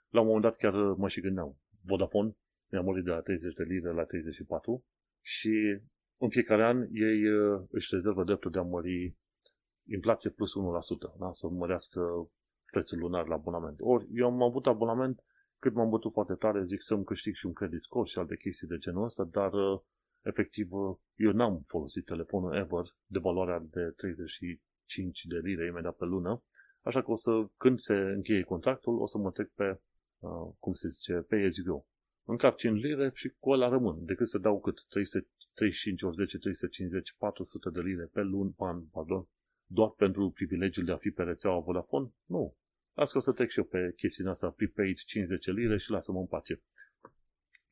la 0.09 0.19
un 0.19 0.25
moment 0.25 0.43
dat 0.43 0.55
chiar 0.55 0.73
mă 0.73 1.07
și 1.07 1.21
gândeam. 1.21 1.57
Vodafone 1.81 2.35
mi-a 2.71 2.81
murit 2.81 3.03
de 3.03 3.09
la 3.09 3.21
30 3.21 3.53
de 3.53 3.63
lire 3.63 3.91
la 3.91 4.03
34 4.03 4.85
și 5.21 5.81
în 6.17 6.29
fiecare 6.29 6.63
an 6.63 6.87
ei 6.91 7.27
uh, 7.27 7.61
își 7.69 7.87
rezervă 7.91 8.23
dreptul 8.23 8.51
de 8.51 8.59
a 8.59 8.61
mări 8.61 9.15
inflație 9.87 10.29
plus 10.29 10.51
1%, 10.51 11.19
da? 11.19 11.29
să 11.31 11.47
mărească 11.47 12.29
prețul 12.71 12.99
lunar 12.99 13.27
la 13.27 13.33
abonament. 13.33 13.77
Ori 13.79 14.07
eu 14.11 14.25
am 14.25 14.41
avut 14.41 14.65
abonament 14.65 15.23
cât 15.65 15.73
m-am 15.73 15.89
bătut 15.89 16.11
foarte 16.11 16.33
tare, 16.33 16.63
zic 16.63 16.81
să-mi 16.81 17.03
câștig 17.03 17.33
și 17.35 17.45
un 17.45 17.53
credit 17.53 17.79
score 17.79 18.07
și 18.07 18.17
alte 18.17 18.37
chestii 18.37 18.67
de 18.67 18.77
genul 18.77 19.03
ăsta, 19.03 19.23
dar 19.23 19.53
uh, 19.53 19.79
efectiv, 20.21 20.69
eu 21.15 21.31
n-am 21.31 21.63
folosit 21.67 22.05
telefonul 22.05 22.55
ever 22.55 22.85
de 23.05 23.19
valoarea 23.19 23.59
de 23.59 23.93
35 23.95 25.25
de 25.25 25.37
lire 25.43 25.65
imediat 25.65 25.95
pe 25.95 26.05
lună, 26.05 26.43
așa 26.81 27.01
că 27.03 27.11
o 27.11 27.15
să, 27.15 27.31
când 27.57 27.79
se 27.79 27.93
încheie 27.93 28.43
contractul, 28.43 28.99
o 28.99 29.07
să 29.07 29.17
mă 29.17 29.31
trec 29.31 29.49
pe, 29.53 29.79
uh, 30.19 30.53
cum 30.59 30.73
se 30.73 30.87
zice, 30.87 31.13
pe 31.13 31.35
as 31.35 31.55
you 31.57 31.75
go. 31.75 31.85
Încarc 32.23 32.55
5 32.57 32.81
lire 32.81 33.11
și 33.13 33.33
cu 33.39 33.49
ăla 33.49 33.67
rămân, 33.69 34.05
decât 34.05 34.27
să 34.27 34.37
dau 34.37 34.59
cât 34.59 34.85
335 34.89 36.01
ori 36.01 36.15
10, 36.15 36.37
350, 36.37 37.15
400 37.17 37.69
de 37.69 37.81
lire 37.81 38.09
pe 38.13 38.21
lună, 38.21 38.53
an, 38.57 38.85
pardon, 38.85 39.27
doar 39.65 39.89
pentru 39.89 40.29
privilegiul 40.29 40.85
de 40.85 40.91
a 40.91 40.97
fi 40.97 41.09
pe 41.09 41.23
rețeaua 41.23 41.59
Vodafone? 41.59 42.09
Nu. 42.25 42.55
Las 42.95 43.11
că 43.11 43.17
o 43.17 43.21
să 43.21 43.31
trec 43.31 43.49
și 43.49 43.59
eu 43.59 43.65
pe 43.65 43.93
chestia 43.95 44.29
asta, 44.29 44.49
prepaid 44.49 44.97
50 44.97 45.45
lire 45.47 45.77
și 45.77 45.89
lasă-mă 45.89 46.19
în 46.19 46.25
pace 46.25 46.61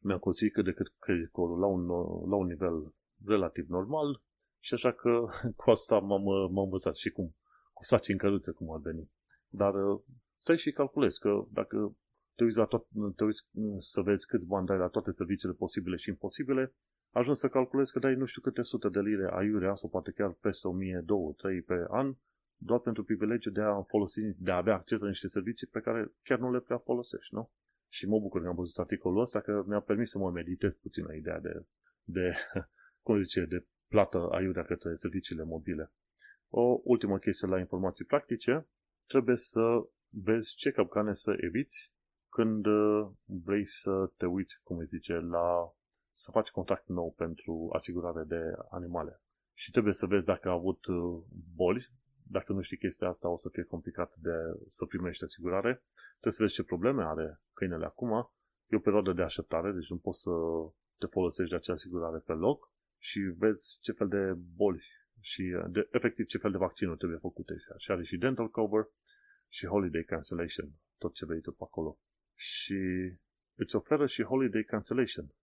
mi-am 0.04 0.20
construit 0.20 0.54
cât 0.54 0.64
de 0.64 0.72
cât 0.72 0.94
credit 1.00 1.36
la 1.36 1.66
un, 1.66 1.88
la 2.30 2.36
un 2.36 2.48
nivel 2.48 2.94
relativ 3.26 3.70
normal 3.70 4.22
și 4.60 4.74
așa 4.74 4.92
că 4.92 5.26
cu 5.60 5.70
asta 5.70 6.00
m-am, 6.00 6.24
m-am 6.24 6.64
învățat 6.64 6.96
și 6.96 7.10
cum, 7.10 7.36
cu 7.74 7.84
saci 7.84 8.08
în 8.08 8.18
căruțe 8.18 8.52
cum 8.52 8.72
ar 8.72 8.80
veni. 8.80 9.12
Dar 9.48 9.74
uh, 9.74 10.02
stai 10.38 10.58
și 10.58 10.72
calculezi 10.72 11.20
că 11.20 11.46
dacă 11.52 11.96
te 12.36 12.44
uiți, 12.44 12.58
la 12.58 12.66
tot, 12.66 12.88
te 13.16 13.24
uiți 13.24 13.50
să 13.78 14.02
vezi 14.02 14.28
cât 14.28 14.42
bani 14.42 14.66
dai 14.66 14.78
la 14.78 14.88
toate 14.88 15.12
serviciile 15.12 15.54
posibile 15.54 15.96
și 15.96 16.10
imposibile, 16.10 16.74
ajungi 17.12 17.40
să 17.40 17.48
calculezi 17.48 17.92
că 17.92 18.00
dai 18.00 18.16
nu 18.16 18.26
știu 18.26 18.42
câte 18.42 18.62
sute 18.62 18.90
de 18.90 19.00
lire 19.00 19.30
aiurea 19.32 19.74
sau 19.74 19.90
poate 19.90 20.12
chiar 20.12 20.32
peste 20.32 20.68
1000, 20.68 21.02
2, 21.06 21.34
3 21.38 21.62
pe 21.62 21.86
an 21.90 22.16
doar 22.58 22.80
pentru 22.80 23.04
privilegiul 23.04 23.54
de 23.54 23.62
a 23.62 23.82
folosi, 23.82 24.22
de 24.22 24.52
a 24.52 24.58
avea 24.58 24.74
acces 24.74 25.02
la 25.02 25.08
niște 25.08 25.28
servicii 25.28 25.68
pe 25.68 25.80
care 25.80 26.14
chiar 26.24 26.40
nu 26.40 26.52
le 26.52 26.60
prea 26.60 26.78
folosești, 26.78 27.34
nu? 27.34 27.52
Și 27.90 28.08
mă 28.08 28.20
bucur 28.20 28.42
că 28.42 28.48
am 28.48 28.56
văzut 28.56 28.78
articolul 28.78 29.22
ăsta, 29.22 29.42
că 29.42 29.64
mi-a 29.68 29.80
permis 29.80 30.10
să 30.10 30.18
mă 30.18 30.32
meditez 30.32 30.76
puțin 30.76 31.04
la 31.06 31.14
ideea 31.14 31.40
de, 31.40 31.66
de 32.04 32.34
cum 33.06 33.18
zice, 33.18 33.46
de 33.46 33.66
plată 33.88 34.28
aiurea 34.32 34.64
către 34.64 34.94
serviciile 34.94 35.44
mobile. 35.44 35.92
O 36.50 36.80
ultimă 36.84 37.18
chestie 37.18 37.48
la 37.48 37.60
informații 37.60 38.06
practice, 38.06 38.68
trebuie 39.08 39.36
să 39.36 39.86
vezi 40.10 40.56
ce 40.56 40.72
capcane 40.72 41.14
să 41.14 41.36
eviți 41.38 41.94
când 42.30 42.66
uh, 42.66 43.10
vrei 43.26 43.66
să 43.66 44.12
te 44.18 44.26
uiți, 44.26 44.60
cum 44.64 44.78
îi 44.78 44.86
zice, 44.86 45.14
la 45.14 45.76
să 46.12 46.32
faci 46.32 46.50
contact 46.50 46.88
nou 46.88 47.14
pentru 47.18 47.70
asigurare 47.74 48.24
de 48.24 48.42
animale. 48.70 49.22
Și 49.54 49.72
trebuie 49.72 49.94
să 49.94 50.06
vezi 50.06 50.26
dacă 50.26 50.50
a 50.50 50.52
avut 50.52 50.86
uh, 50.86 51.24
boli. 51.56 51.90
Dacă 52.28 52.54
nu 52.54 52.62
știi 52.62 52.78
chestia 52.78 53.08
asta, 53.08 53.30
o 53.30 53.38
să 53.38 53.50
fie 53.50 53.64
complicat 53.64 54.16
de 54.16 54.36
să 54.70 54.86
primești 54.86 55.24
asigurare. 55.24 55.84
Trebuie 56.10 56.34
să 56.34 56.44
vezi 56.44 56.54
ce 56.54 56.64
probleme 56.64 57.04
are 57.04 57.42
câinele 57.54 57.86
acum. 57.86 58.32
E 58.68 58.76
o 58.76 58.80
perioadă 58.80 59.14
de 59.14 59.22
așteptare, 59.22 59.72
deci 59.72 59.90
nu 59.90 59.98
poți 59.98 60.22
să 60.22 60.32
te 60.98 61.06
folosești 61.06 61.50
de 61.50 61.56
acea 61.56 61.74
asigurare 61.74 62.18
pe 62.18 62.34
loc 62.34 62.72
și 62.98 63.20
vezi 63.20 63.80
ce 63.82 63.92
fel 63.92 64.08
de 64.08 64.34
boli 64.56 64.84
și 65.20 65.44
de, 65.70 65.88
efectiv 65.92 66.26
ce 66.26 66.38
fel 66.38 66.52
de 66.52 66.58
vaccinuri 66.58 66.98
trebuie 66.98 67.20
făcute. 67.20 67.54
Și 67.78 67.92
are 67.92 68.04
și 68.04 68.18
dental 68.18 68.50
cover 68.50 68.88
și 69.50 69.66
holiday 69.68 70.04
cancellation, 70.04 70.72
tot 70.98 71.14
ce 71.14 71.26
vrei 71.26 71.42
tu 71.42 71.52
pe 71.52 71.64
acolo. 71.64 72.00
Și 72.36 72.80
îți 73.56 73.76
oferă 73.76 74.06
și 74.06 74.24
holiday 74.24 74.64
cancellation. 74.64 75.34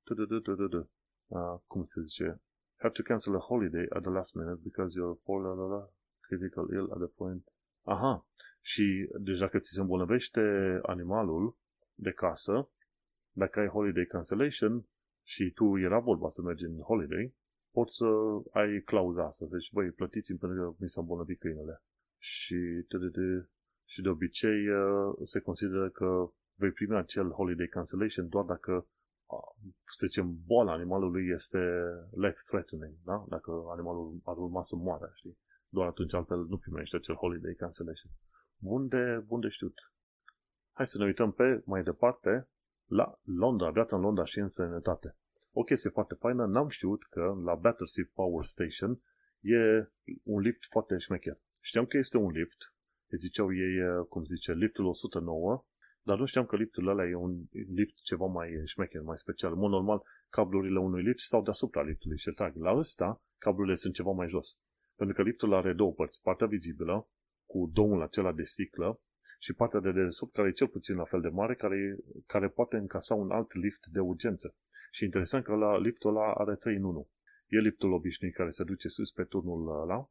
Uh, 1.27 1.61
cum 1.67 1.83
se 1.83 2.01
zice? 2.01 2.41
Have 2.77 2.93
to 2.93 3.03
cancel 3.03 3.35
a 3.35 3.39
holiday 3.39 3.87
at 3.89 4.03
the 4.03 4.11
last 4.11 4.35
minute 4.35 4.61
because 4.63 4.99
you're 4.99 5.23
for 5.23 5.43
la, 5.43 5.53
la, 5.53 5.67
la, 5.77 5.91
critical 6.31 6.67
ill 6.73 6.91
at 6.95 6.99
the 6.99 7.13
point. 7.21 7.45
Aha, 7.83 8.27
și 8.61 9.09
deci 9.21 9.39
dacă 9.39 9.59
ți 9.59 9.73
se 9.73 9.81
îmbolnăvește 9.81 10.41
animalul 10.83 11.57
de 11.95 12.13
casă, 12.13 12.69
dacă 13.33 13.61
ai 13.61 13.69
holiday 13.69 14.05
cancellation 14.05 14.87
și 15.23 15.51
tu 15.55 15.79
era 15.79 15.99
vorba 15.99 16.29
să 16.29 16.43
mergi 16.43 16.65
în 16.65 16.79
holiday, 16.79 17.35
poți 17.71 17.95
să 17.97 18.07
ai 18.51 18.81
clauza 18.81 19.27
asta, 19.27 19.47
să 19.47 19.57
zici, 19.57 19.73
băi, 19.73 19.91
plătiți-mi 19.91 20.39
pentru 20.39 20.59
că 20.59 20.77
mi 20.79 20.89
s-a 20.89 21.01
îmbolnăvit 21.01 21.39
câinele. 21.39 21.83
Și, 22.19 22.59
de, 22.89 22.99
de, 22.99 23.09
de, 23.09 23.49
și 23.85 24.03
de 24.03 24.09
obicei 24.09 24.69
uh, 24.69 25.15
se 25.25 25.41
consideră 25.41 25.91
că 25.91 26.31
vei 26.55 26.71
primi 26.71 26.97
acel 26.97 27.31
holiday 27.31 27.67
cancellation 27.67 28.29
doar 28.29 28.45
dacă 28.45 28.87
să 29.85 30.07
zicem, 30.07 30.39
boala 30.47 30.73
animalului 30.73 31.29
este 31.29 31.59
life-threatening, 32.11 32.95
da? 33.05 33.25
Dacă 33.29 33.51
animalul 33.75 34.21
ar 34.25 34.37
urma 34.37 34.63
să 34.63 34.77
moară, 34.77 35.13
știi? 35.15 35.39
Doar 35.73 35.87
atunci 35.87 36.15
altfel 36.15 36.47
nu 36.49 36.59
primești 36.59 36.95
acel 36.95 37.15
holiday 37.15 37.55
cancellation. 37.55 38.13
Bun 38.57 38.89
de, 38.89 39.23
bun 39.27 39.41
de 39.41 39.49
știut. 39.49 39.75
Hai 40.73 40.87
să 40.87 40.99
ne 40.99 41.05
uităm 41.05 41.33
pe 41.33 41.63
mai 41.65 41.83
departe 41.83 42.49
la 42.85 43.21
Londra, 43.23 43.71
viața 43.71 43.97
în 43.97 44.03
Londra 44.03 44.25
și 44.25 44.39
în 44.39 44.49
sănătate. 44.49 45.17
O 45.53 45.63
chestie 45.63 45.91
foarte 45.91 46.15
faină, 46.15 46.47
n-am 46.47 46.69
știut 46.69 47.05
că 47.05 47.35
la 47.45 47.55
Battersea 47.55 48.05
Power 48.15 48.45
Station 48.45 49.03
e 49.41 49.91
un 50.23 50.41
lift 50.41 50.65
foarte 50.71 50.99
șmecher. 50.99 51.41
Știam 51.63 51.87
că 51.87 51.97
este 51.97 52.17
un 52.17 52.31
lift, 52.31 52.75
îi 53.09 53.19
ziceau 53.19 53.55
ei, 53.55 54.07
cum 54.09 54.25
zice, 54.25 54.53
liftul 54.53 54.87
109, 54.87 55.65
dar 56.03 56.19
nu 56.19 56.25
știam 56.25 56.47
că 56.47 56.57
liftul 56.57 56.89
ăla 56.89 57.07
e 57.07 57.15
un 57.15 57.45
lift 57.51 57.97
ceva 58.03 58.27
mai 58.27 58.63
șmecher, 58.65 59.03
mai 59.03 59.19
special. 59.19 59.53
În 59.53 59.59
mod 59.59 59.71
normal, 59.71 60.03
cablurile 60.29 60.79
unui 60.79 61.03
lift 61.03 61.19
stau 61.19 61.43
deasupra 61.43 61.83
liftului 61.83 62.19
și 62.19 62.31
trag. 62.31 62.57
La 62.57 62.73
ăsta, 62.73 63.23
cablurile 63.39 63.75
sunt 63.75 63.95
ceva 63.95 64.11
mai 64.11 64.29
jos. 64.29 64.59
Pentru 65.01 65.17
că 65.17 65.23
liftul 65.23 65.55
are 65.55 65.73
două 65.73 65.93
părți. 65.93 66.21
Partea 66.23 66.47
vizibilă, 66.47 67.09
cu 67.47 67.71
domul 67.73 68.03
acela 68.03 68.33
de 68.33 68.43
sticlă, 68.43 69.01
și 69.39 69.53
partea 69.53 69.81
de 69.81 69.93
dedesubt, 69.93 70.33
care 70.33 70.49
e 70.49 70.53
cel 70.53 70.69
puțin 70.69 70.97
la 70.97 71.05
fel 71.05 71.21
de 71.21 71.29
mare, 71.29 71.55
care, 71.55 71.99
care 72.27 72.49
poate 72.49 72.77
încasa 72.77 73.15
un 73.15 73.31
alt 73.31 73.55
lift 73.55 73.87
de 73.87 74.01
urgență. 74.01 74.57
Și 74.91 75.05
interesant 75.05 75.45
că 75.45 75.55
la 75.55 75.79
liftul 75.79 76.11
ăla 76.17 76.33
are 76.33 76.55
3 76.55 76.77
în 76.77 76.85
1. 76.85 77.09
E 77.47 77.59
liftul 77.59 77.93
obișnuit 77.93 78.35
care 78.35 78.51
se 78.51 78.65
duce 78.65 78.89
sus 78.89 79.11
pe 79.11 79.25
turnul 79.25 79.81
ăla, 79.83 80.11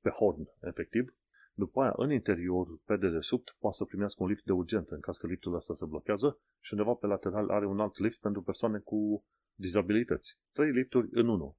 pe 0.00 0.10
horn, 0.10 0.48
efectiv. 0.60 1.16
După 1.52 1.80
aia, 1.82 1.92
în 1.96 2.12
interior, 2.12 2.66
pe 2.84 2.96
dedesubt, 2.96 3.56
poate 3.58 3.76
să 3.76 3.84
primească 3.84 4.22
un 4.22 4.28
lift 4.28 4.44
de 4.44 4.52
urgență 4.52 4.94
în 4.94 5.00
caz 5.00 5.16
că 5.16 5.26
liftul 5.26 5.54
ăsta 5.54 5.74
se 5.74 5.84
blochează 5.84 6.40
și 6.60 6.72
undeva 6.72 6.92
pe 6.92 7.06
lateral 7.06 7.48
are 7.48 7.66
un 7.66 7.80
alt 7.80 7.98
lift 7.98 8.20
pentru 8.20 8.42
persoane 8.42 8.78
cu 8.78 9.24
dizabilități. 9.54 10.40
Trei 10.52 10.70
lifturi 10.70 11.08
în 11.10 11.28
unul. 11.28 11.56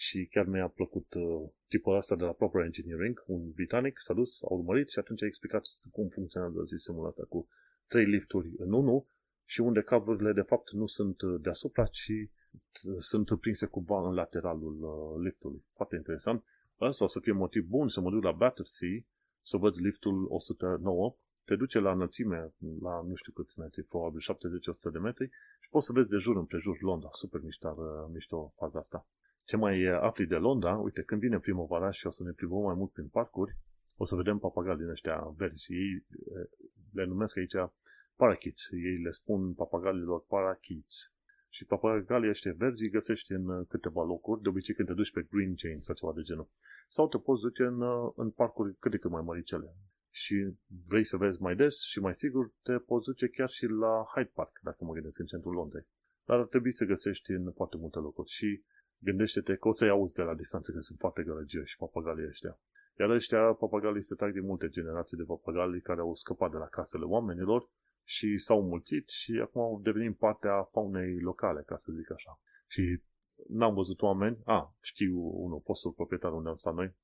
Și 0.00 0.26
chiar 0.30 0.46
mi-a 0.46 0.68
plăcut 0.68 1.14
uh, 1.14 1.50
tipul 1.68 1.96
ăsta 1.96 2.16
de 2.16 2.24
la 2.24 2.32
Proper 2.32 2.64
Engineering, 2.64 3.24
un 3.26 3.50
britanic, 3.50 3.98
s-a 3.98 4.14
dus, 4.14 4.42
a 4.42 4.46
urmărit 4.50 4.88
și 4.90 4.98
atunci 4.98 5.22
a 5.22 5.26
explicat 5.26 5.62
cum 5.90 6.08
funcționează 6.08 6.62
sistemul 6.64 7.06
ăsta 7.06 7.24
cu 7.28 7.48
trei 7.86 8.04
lifturi 8.04 8.52
în 8.58 8.72
unul 8.72 9.06
și 9.44 9.60
unde 9.60 9.82
cablurile 9.82 10.32
de 10.32 10.40
fapt 10.40 10.72
nu 10.72 10.86
sunt 10.86 11.20
uh, 11.20 11.40
deasupra, 11.40 11.86
ci 11.86 12.12
sunt 12.98 13.40
prinse 13.40 13.66
cumva 13.66 14.08
în 14.08 14.14
lateralul 14.14 14.76
uh, 14.82 15.24
liftului. 15.24 15.64
Foarte 15.70 15.96
interesant. 15.96 16.44
Asta 16.76 17.04
o 17.04 17.06
să 17.06 17.20
fie 17.20 17.32
motiv 17.32 17.64
bun 17.64 17.88
să 17.88 18.00
mă 18.00 18.10
duc 18.10 18.22
la 18.22 18.32
Battersea 18.32 19.04
să 19.42 19.56
văd 19.56 19.74
liftul 19.76 20.26
109, 20.28 21.16
te 21.44 21.56
duce 21.56 21.78
la 21.78 21.92
înălțime, 21.92 22.52
la 22.80 23.02
nu 23.02 23.14
știu 23.14 23.32
câți 23.32 23.58
metri, 23.58 23.82
probabil 23.82 24.20
70-100 24.20 24.92
de 24.92 24.98
metri 24.98 25.30
și 25.60 25.68
poți 25.70 25.86
să 25.86 25.92
vezi 25.92 26.10
de 26.10 26.16
jur 26.16 26.36
împrejur 26.36 26.80
Londra. 26.80 27.08
Super 27.12 27.40
mișto, 27.40 27.74
uh, 27.78 28.10
mișto 28.12 28.52
faza 28.56 28.78
asta. 28.78 29.06
Ce 29.48 29.56
mai 29.56 29.84
afli 29.84 30.26
de 30.26 30.36
Londra, 30.36 30.76
uite, 30.76 31.02
când 31.02 31.20
vine 31.20 31.38
primăvara 31.38 31.90
și 31.90 32.06
o 32.06 32.10
să 32.10 32.22
ne 32.22 32.30
plimbăm 32.30 32.62
mai 32.62 32.74
mult 32.74 32.92
prin 32.92 33.08
parcuri, 33.08 33.56
o 33.96 34.04
să 34.04 34.14
vedem 34.14 34.38
papagali 34.38 34.78
din 34.78 34.88
ăștia 34.88 35.34
verzi. 35.36 35.72
Ei 35.72 36.04
le 36.92 37.04
numesc 37.04 37.36
aici 37.36 37.54
parakeets. 38.16 38.68
Ei 38.70 38.98
le 39.02 39.10
spun 39.10 39.54
papagalilor 39.54 40.24
parakeets. 40.26 41.12
Și 41.48 41.64
papagalii 41.64 42.28
ăștia 42.28 42.54
verzi 42.56 42.88
găsești 42.88 43.32
în 43.32 43.64
câteva 43.64 44.04
locuri, 44.04 44.42
de 44.42 44.48
obicei 44.48 44.74
când 44.74 44.88
te 44.88 44.94
duci 44.94 45.12
pe 45.12 45.26
Green 45.30 45.54
Chain 45.54 45.80
sau 45.80 45.94
ceva 45.94 46.12
de 46.12 46.22
genul. 46.22 46.48
Sau 46.88 47.08
te 47.08 47.18
poți 47.18 47.42
duce 47.42 47.62
în, 47.62 47.82
în 48.16 48.30
parcuri 48.30 48.76
cât 48.78 48.90
de 48.90 48.98
cât 48.98 49.10
mai 49.10 49.22
măricele. 49.24 49.74
Și 50.10 50.52
vrei 50.86 51.04
să 51.04 51.16
vezi 51.16 51.42
mai 51.42 51.56
des 51.56 51.80
și 51.80 52.00
mai 52.00 52.14
sigur, 52.14 52.52
te 52.62 52.72
poți 52.72 53.04
duce 53.04 53.28
chiar 53.28 53.48
și 53.48 53.66
la 53.66 54.06
Hyde 54.14 54.30
Park, 54.34 54.60
dacă 54.62 54.84
mă 54.84 54.92
gândesc 54.92 55.18
în 55.18 55.26
centrul 55.26 55.54
Londrei. 55.54 55.86
Dar 56.24 56.38
ar 56.38 56.46
trebui 56.46 56.72
să 56.72 56.84
găsești 56.84 57.30
în 57.30 57.52
foarte 57.52 57.76
multe 57.76 57.98
locuri. 57.98 58.30
Și 58.30 58.62
gândește-te 58.98 59.56
că 59.56 59.68
o 59.68 59.72
să-i 59.72 59.88
auzi 59.88 60.14
de 60.14 60.22
la 60.22 60.34
distanță 60.34 60.72
că 60.72 60.80
sunt 60.80 60.98
foarte 60.98 61.22
gălăgioși 61.22 61.76
papagalii 61.76 62.26
ăștia. 62.26 62.58
Iar 62.98 63.10
ăștia 63.10 63.52
papagalii 63.52 64.02
se 64.02 64.14
trag 64.14 64.32
din 64.32 64.44
multe 64.44 64.68
generații 64.68 65.16
de 65.16 65.22
papagalii 65.22 65.80
care 65.80 66.00
au 66.00 66.14
scăpat 66.14 66.50
de 66.50 66.56
la 66.56 66.66
casele 66.66 67.04
oamenilor 67.04 67.70
și 68.04 68.38
s-au 68.38 68.62
mulțit 68.62 69.08
și 69.08 69.40
acum 69.42 69.60
au 69.60 69.80
devenit 69.82 70.16
partea 70.16 70.62
faunei 70.62 71.20
locale, 71.20 71.62
ca 71.66 71.76
să 71.76 71.92
zic 71.92 72.10
așa. 72.12 72.40
Și 72.66 73.02
n-am 73.48 73.74
văzut 73.74 74.02
oameni, 74.02 74.38
a, 74.44 74.76
știu 74.80 75.20
unul, 75.20 75.60
fostul 75.64 75.92
proprietar 75.92 76.32
unde 76.32 76.48
am 76.48 76.56
stat 76.56 76.74
noi, 76.74 76.94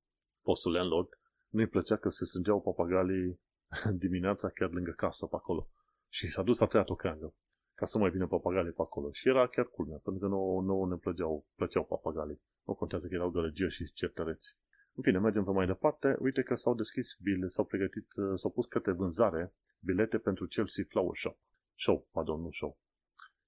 fostul 0.42 0.72
landlord, 0.72 1.08
nu-i 1.48 1.66
plăcea 1.66 1.96
că 1.96 2.08
se 2.08 2.24
strângeau 2.24 2.60
papagalii 2.60 3.40
dimineața 4.04 4.48
chiar 4.48 4.70
lângă 4.70 4.90
casă 4.90 5.26
pe 5.26 5.36
acolo. 5.36 5.68
Și 6.08 6.28
s-a 6.28 6.42
dus 6.42 6.60
a 6.60 6.66
tăiat 6.66 6.88
o 6.88 6.94
creangă 6.94 7.34
ca 7.74 7.84
să 7.84 7.98
mai 7.98 8.10
vină 8.10 8.26
papagalii 8.26 8.72
pe 8.72 8.82
acolo. 8.82 9.12
Și 9.12 9.28
era 9.28 9.46
chiar 9.46 9.66
culmea, 9.66 9.98
pentru 10.02 10.22
că 10.22 10.28
nu, 10.34 10.60
nu 10.60 10.84
ne 10.84 10.96
plăceau, 10.96 11.46
plăceau 11.54 11.84
papagalii. 11.84 12.40
Nu 12.64 12.74
contează 12.74 13.08
că 13.08 13.14
erau 13.14 13.30
gălăgioși 13.30 13.84
și 13.84 13.92
certăreți. 13.92 14.56
În 14.94 15.02
fine, 15.02 15.18
mergem 15.18 15.44
pe 15.44 15.50
mai 15.50 15.66
departe. 15.66 16.16
Uite 16.18 16.42
că 16.42 16.54
s-au 16.54 16.74
deschis 16.74 17.16
bile, 17.22 17.46
s-au 17.46 17.64
pregătit, 17.64 18.06
uh, 18.14 18.32
s-au 18.34 18.50
pus 18.50 18.66
către 18.66 18.92
vânzare 18.92 19.54
bilete 19.78 20.18
pentru 20.18 20.46
Chelsea 20.46 20.84
Flower 20.88 21.16
Shop. 21.16 21.38
Show, 21.74 22.08
pardon, 22.10 22.40
nu 22.40 22.50
show. 22.50 22.78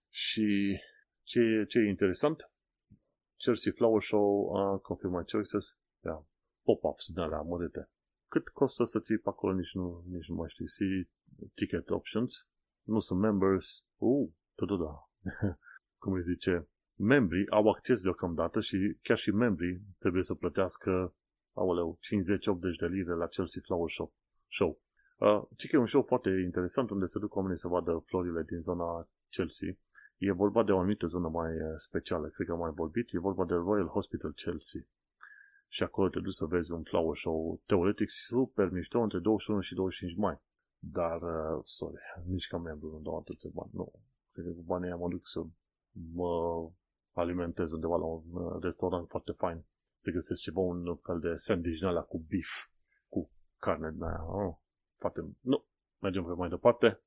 Și 0.08 0.78
ce, 1.22 1.64
ce 1.68 1.78
e 1.78 1.88
interesant, 1.88 2.50
Chelsea 3.36 3.72
Flower 3.72 4.02
Show 4.02 4.56
a 4.56 4.78
confirmat 4.78 5.30
choices, 5.30 5.78
yeah, 6.04 6.20
pop-ups 6.62 7.10
de 7.10 7.20
la 7.20 7.42
mărite. 7.42 7.90
Cât 8.28 8.48
costă 8.48 8.84
să 8.84 9.00
ții 9.00 9.18
pe 9.18 9.28
acolo, 9.28 9.54
nici 9.54 9.74
nu, 9.74 10.04
nici 10.08 10.28
nu 10.28 10.34
mai 10.34 10.48
știu. 10.48 10.66
See 10.66 11.10
ticket 11.54 11.90
options, 11.90 12.48
nu 12.82 12.98
sunt 12.98 13.20
members, 13.20 13.85
uh, 13.98 14.28
da, 14.54 14.76
da. 14.76 15.10
cum 16.02 16.12
îi 16.12 16.22
zice, 16.22 16.68
membrii 16.98 17.50
au 17.50 17.68
acces 17.68 18.02
deocamdată 18.02 18.60
și 18.60 18.98
chiar 19.02 19.16
și 19.16 19.30
membrii 19.30 19.80
trebuie 19.98 20.22
să 20.22 20.34
plătească, 20.34 21.14
aoleu, 21.52 21.98
50-80 21.98 21.98
de 22.80 22.86
lire 22.86 23.14
la 23.14 23.26
Chelsea 23.26 23.62
Flower 23.64 23.90
Shop. 23.90 24.12
Show. 24.48 24.80
Uh, 25.18 25.42
ce 25.56 25.68
e 25.72 25.76
un 25.76 25.86
show 25.86 26.02
foarte 26.02 26.30
interesant 26.44 26.90
unde 26.90 27.04
se 27.04 27.18
duc 27.18 27.34
oamenii 27.34 27.58
să 27.58 27.68
vadă 27.68 28.02
florile 28.04 28.42
din 28.42 28.60
zona 28.60 29.08
Chelsea. 29.30 29.76
E 30.16 30.32
vorba 30.32 30.62
de 30.62 30.72
o 30.72 30.78
anumită 30.78 31.06
zonă 31.06 31.28
mai 31.28 31.52
uh, 31.52 31.74
specială, 31.76 32.28
cred 32.28 32.46
că 32.46 32.52
am 32.52 32.58
mai 32.58 32.72
vorbit, 32.74 33.12
e 33.12 33.18
vorba 33.18 33.44
de 33.44 33.54
Royal 33.54 33.86
Hospital 33.86 34.32
Chelsea. 34.32 34.80
Și 35.68 35.82
acolo 35.82 36.08
te 36.08 36.20
duci 36.20 36.32
să 36.32 36.44
vezi 36.44 36.72
un 36.72 36.82
flower 36.82 37.16
show 37.16 37.60
teoretic 37.66 38.10
super 38.10 38.68
mișto 38.70 39.00
între 39.00 39.18
21 39.18 39.60
și 39.60 39.74
25 39.74 40.18
mai. 40.18 40.40
Dar, 40.92 41.22
uh, 41.22 41.60
sorry, 41.62 42.00
nici 42.32 42.46
ca 42.46 42.58
membru 42.58 42.90
nu 42.90 43.00
dau 43.02 43.18
atâția 43.18 43.50
bani. 43.52 43.70
Nu. 43.72 43.92
Cred 44.32 44.44
că 44.44 44.50
cu 44.50 44.62
banii 44.62 44.90
mă 44.90 45.08
duc 45.08 45.28
să 45.28 45.42
mă 46.12 46.30
alimentez 47.12 47.72
undeva 47.72 47.96
la 47.96 48.04
un 48.04 48.22
uh, 48.32 48.62
restaurant 48.62 49.08
foarte 49.08 49.32
fain. 49.32 49.64
Să 49.96 50.10
găsesc 50.10 50.40
ceva, 50.40 50.60
un 50.60 50.96
fel 50.96 51.20
de 51.20 51.34
sandwich 51.34 51.78
din 51.78 52.00
cu 52.08 52.24
beef, 52.28 52.68
cu 53.08 53.30
carne 53.58 53.90
din 53.90 54.02
aia. 54.02 54.24
Oh, 54.24 54.56
foarte... 54.98 55.20
Nu. 55.40 55.64
Mergem 55.98 56.24
pe 56.24 56.32
mai 56.32 56.48
departe. 56.48 57.00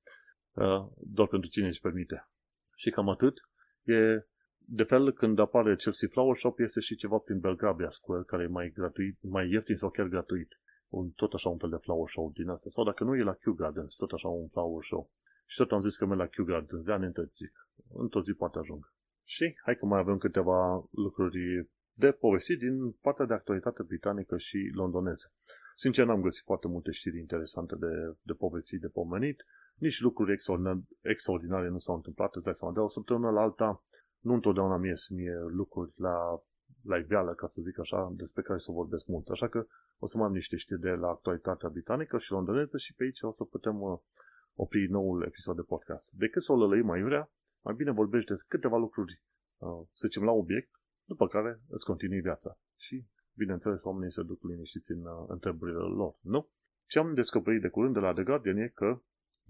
Uh, 0.53 0.87
doar 0.97 1.27
pentru 1.27 1.49
cine 1.49 1.67
își 1.67 1.81
permite. 1.81 2.29
Și 2.75 2.89
cam 2.89 3.09
atât. 3.09 3.49
E 3.83 4.27
de 4.57 4.83
fel, 4.83 5.11
când 5.11 5.39
apare 5.39 5.75
Chelsea 5.75 6.07
Flower 6.11 6.37
Shop, 6.37 6.59
este 6.59 6.79
și 6.79 6.95
ceva 6.95 7.17
prin 7.17 7.39
Belgravia 7.39 7.89
Square, 7.89 8.23
care 8.23 8.43
e 8.43 8.47
mai, 8.47 8.69
gratuit, 8.69 9.17
mai 9.21 9.49
ieftin 9.49 9.75
sau 9.75 9.89
chiar 9.89 10.07
gratuit 10.07 10.59
un, 10.89 11.09
tot 11.09 11.33
așa 11.33 11.49
un 11.49 11.57
fel 11.57 11.69
de 11.69 11.75
flower 11.81 12.09
show 12.09 12.31
din 12.31 12.49
asta. 12.49 12.69
Sau 12.69 12.83
dacă 12.83 13.03
nu 13.03 13.15
e 13.15 13.23
la 13.23 13.33
Kew 13.33 13.53
Gardens, 13.53 13.95
tot 13.95 14.11
așa 14.11 14.27
un 14.27 14.47
flower 14.47 14.83
show. 14.83 15.11
Și 15.45 15.57
tot 15.57 15.71
am 15.71 15.79
zis 15.79 15.97
că 15.97 16.05
merg 16.05 16.19
la 16.19 16.27
Kew 16.27 16.45
Gardens, 16.45 16.85
de 16.85 16.91
ani 16.91 17.13
zic. 17.31 17.67
Într-o 17.93 18.21
zi 18.21 18.33
poate 18.33 18.57
ajung. 18.57 18.93
Și 19.23 19.57
hai 19.63 19.75
că 19.75 19.85
mai 19.85 19.99
avem 19.99 20.17
câteva 20.17 20.87
lucruri 20.91 21.69
de 21.93 22.11
povestit 22.11 22.59
din 22.59 22.91
partea 22.91 23.25
de 23.25 23.33
actualitate 23.33 23.83
britanică 23.83 24.37
și 24.37 24.71
londoneză. 24.73 25.33
Sincer, 25.75 26.05
n-am 26.05 26.21
găsit 26.21 26.43
foarte 26.43 26.67
multe 26.67 26.91
știri 26.91 27.19
interesante 27.19 27.75
de, 27.75 28.17
de 28.21 28.33
povestit, 28.33 28.81
de 28.81 28.87
pomenit. 28.87 29.45
Nici 29.75 30.01
lucruri 30.01 30.31
extraordinare, 30.31 30.79
extraordinare 31.01 31.69
nu 31.69 31.77
s-au 31.77 31.95
întâmplat, 31.95 32.35
îți 32.35 32.45
dai 32.45 32.55
seama. 32.55 32.73
De 32.73 32.79
o 32.79 32.87
săptămână 32.87 33.31
la 33.31 33.41
alta, 33.41 33.83
nu 34.19 34.33
întotdeauna 34.33 34.77
mie 34.77 34.95
să 34.95 35.13
mie 35.13 35.35
lucruri 35.47 35.91
la 35.95 36.43
la 36.81 36.97
iveală, 36.97 37.33
ca 37.33 37.47
să 37.47 37.61
zic 37.61 37.79
așa, 37.79 38.13
despre 38.15 38.41
care 38.41 38.59
să 38.59 38.71
vorbesc 38.71 39.05
mult. 39.07 39.29
Așa 39.29 39.47
că 39.47 39.65
o 39.97 40.05
să 40.05 40.17
mai 40.17 40.27
am 40.27 40.33
niște 40.33 40.55
știri 40.55 40.79
de 40.79 40.89
la 40.89 41.07
actualitatea 41.07 41.69
britanică 41.69 42.17
și 42.17 42.31
londoneză 42.31 42.77
și 42.77 42.93
pe 42.93 43.03
aici 43.03 43.21
o 43.21 43.31
să 43.31 43.43
putem 43.43 43.81
uh, 43.81 43.99
opri 44.53 44.87
noul 44.87 45.23
episod 45.23 45.55
de 45.55 45.61
podcast. 45.61 46.11
Decât 46.13 46.41
să 46.41 46.51
o 46.51 46.55
lălăi 46.55 46.81
mai 46.81 47.01
vrea, 47.01 47.31
mai 47.61 47.73
bine 47.73 47.91
vorbești 47.91 48.29
despre 48.29 48.47
câteva 48.49 48.77
lucruri, 48.77 49.21
uh, 49.57 49.87
să 49.93 50.07
zicem, 50.07 50.23
la 50.23 50.31
obiect, 50.31 50.71
după 51.05 51.27
care 51.27 51.61
îți 51.67 51.85
continui 51.85 52.21
viața. 52.21 52.59
Și, 52.75 53.05
bineînțeles, 53.33 53.83
oamenii 53.83 54.11
se 54.11 54.23
duc 54.23 54.43
liniștiți 54.43 54.91
în 54.91 55.05
uh, 55.05 55.25
întrebările 55.27 55.77
lor, 55.77 56.15
nu? 56.21 56.49
Ce 56.85 56.99
am 56.99 57.13
descoperit 57.13 57.61
de 57.61 57.69
curând 57.69 57.93
de 57.93 57.99
la 57.99 58.13
The 58.13 58.23
Guardian 58.23 58.57
e 58.57 58.67
că 58.67 59.01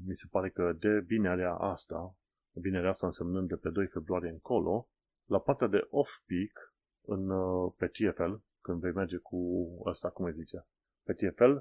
mi 0.05 0.15
se 0.15 0.27
pare 0.31 0.49
că 0.49 0.75
de 0.79 0.99
vinerea 0.99 1.53
asta, 1.53 2.15
vinerea 2.51 2.89
asta 2.89 3.05
însemnând 3.05 3.47
de 3.47 3.55
pe 3.55 3.69
2 3.69 3.87
februarie 3.87 4.29
încolo, 4.29 4.89
la 5.25 5.39
partea 5.39 5.67
de 5.67 5.87
off-peak 5.89 6.68
în, 7.09 7.29
uh, 7.29 7.73
pe 7.77 7.87
TFL, 7.87 8.33
când 8.61 8.81
vei 8.81 8.91
merge 8.91 9.17
cu 9.17 9.37
ăsta, 9.85 10.09
cum 10.09 10.25
îi 10.25 10.33
zice, 10.33 10.65
pe 11.03 11.13
TFL, 11.13 11.51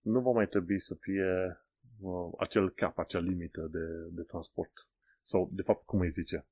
nu 0.00 0.20
va 0.20 0.30
mai 0.30 0.48
trebui 0.48 0.80
să 0.80 0.94
fie 0.94 1.60
uh, 2.00 2.32
acel 2.38 2.70
cap, 2.70 2.98
acea 2.98 3.18
limită 3.18 3.68
de, 3.70 3.86
de 4.10 4.22
transport. 4.22 4.72
Sau, 5.20 5.48
de 5.52 5.62
fapt, 5.62 5.84
cum 5.84 6.00
îi 6.00 6.10
zice, 6.10 6.46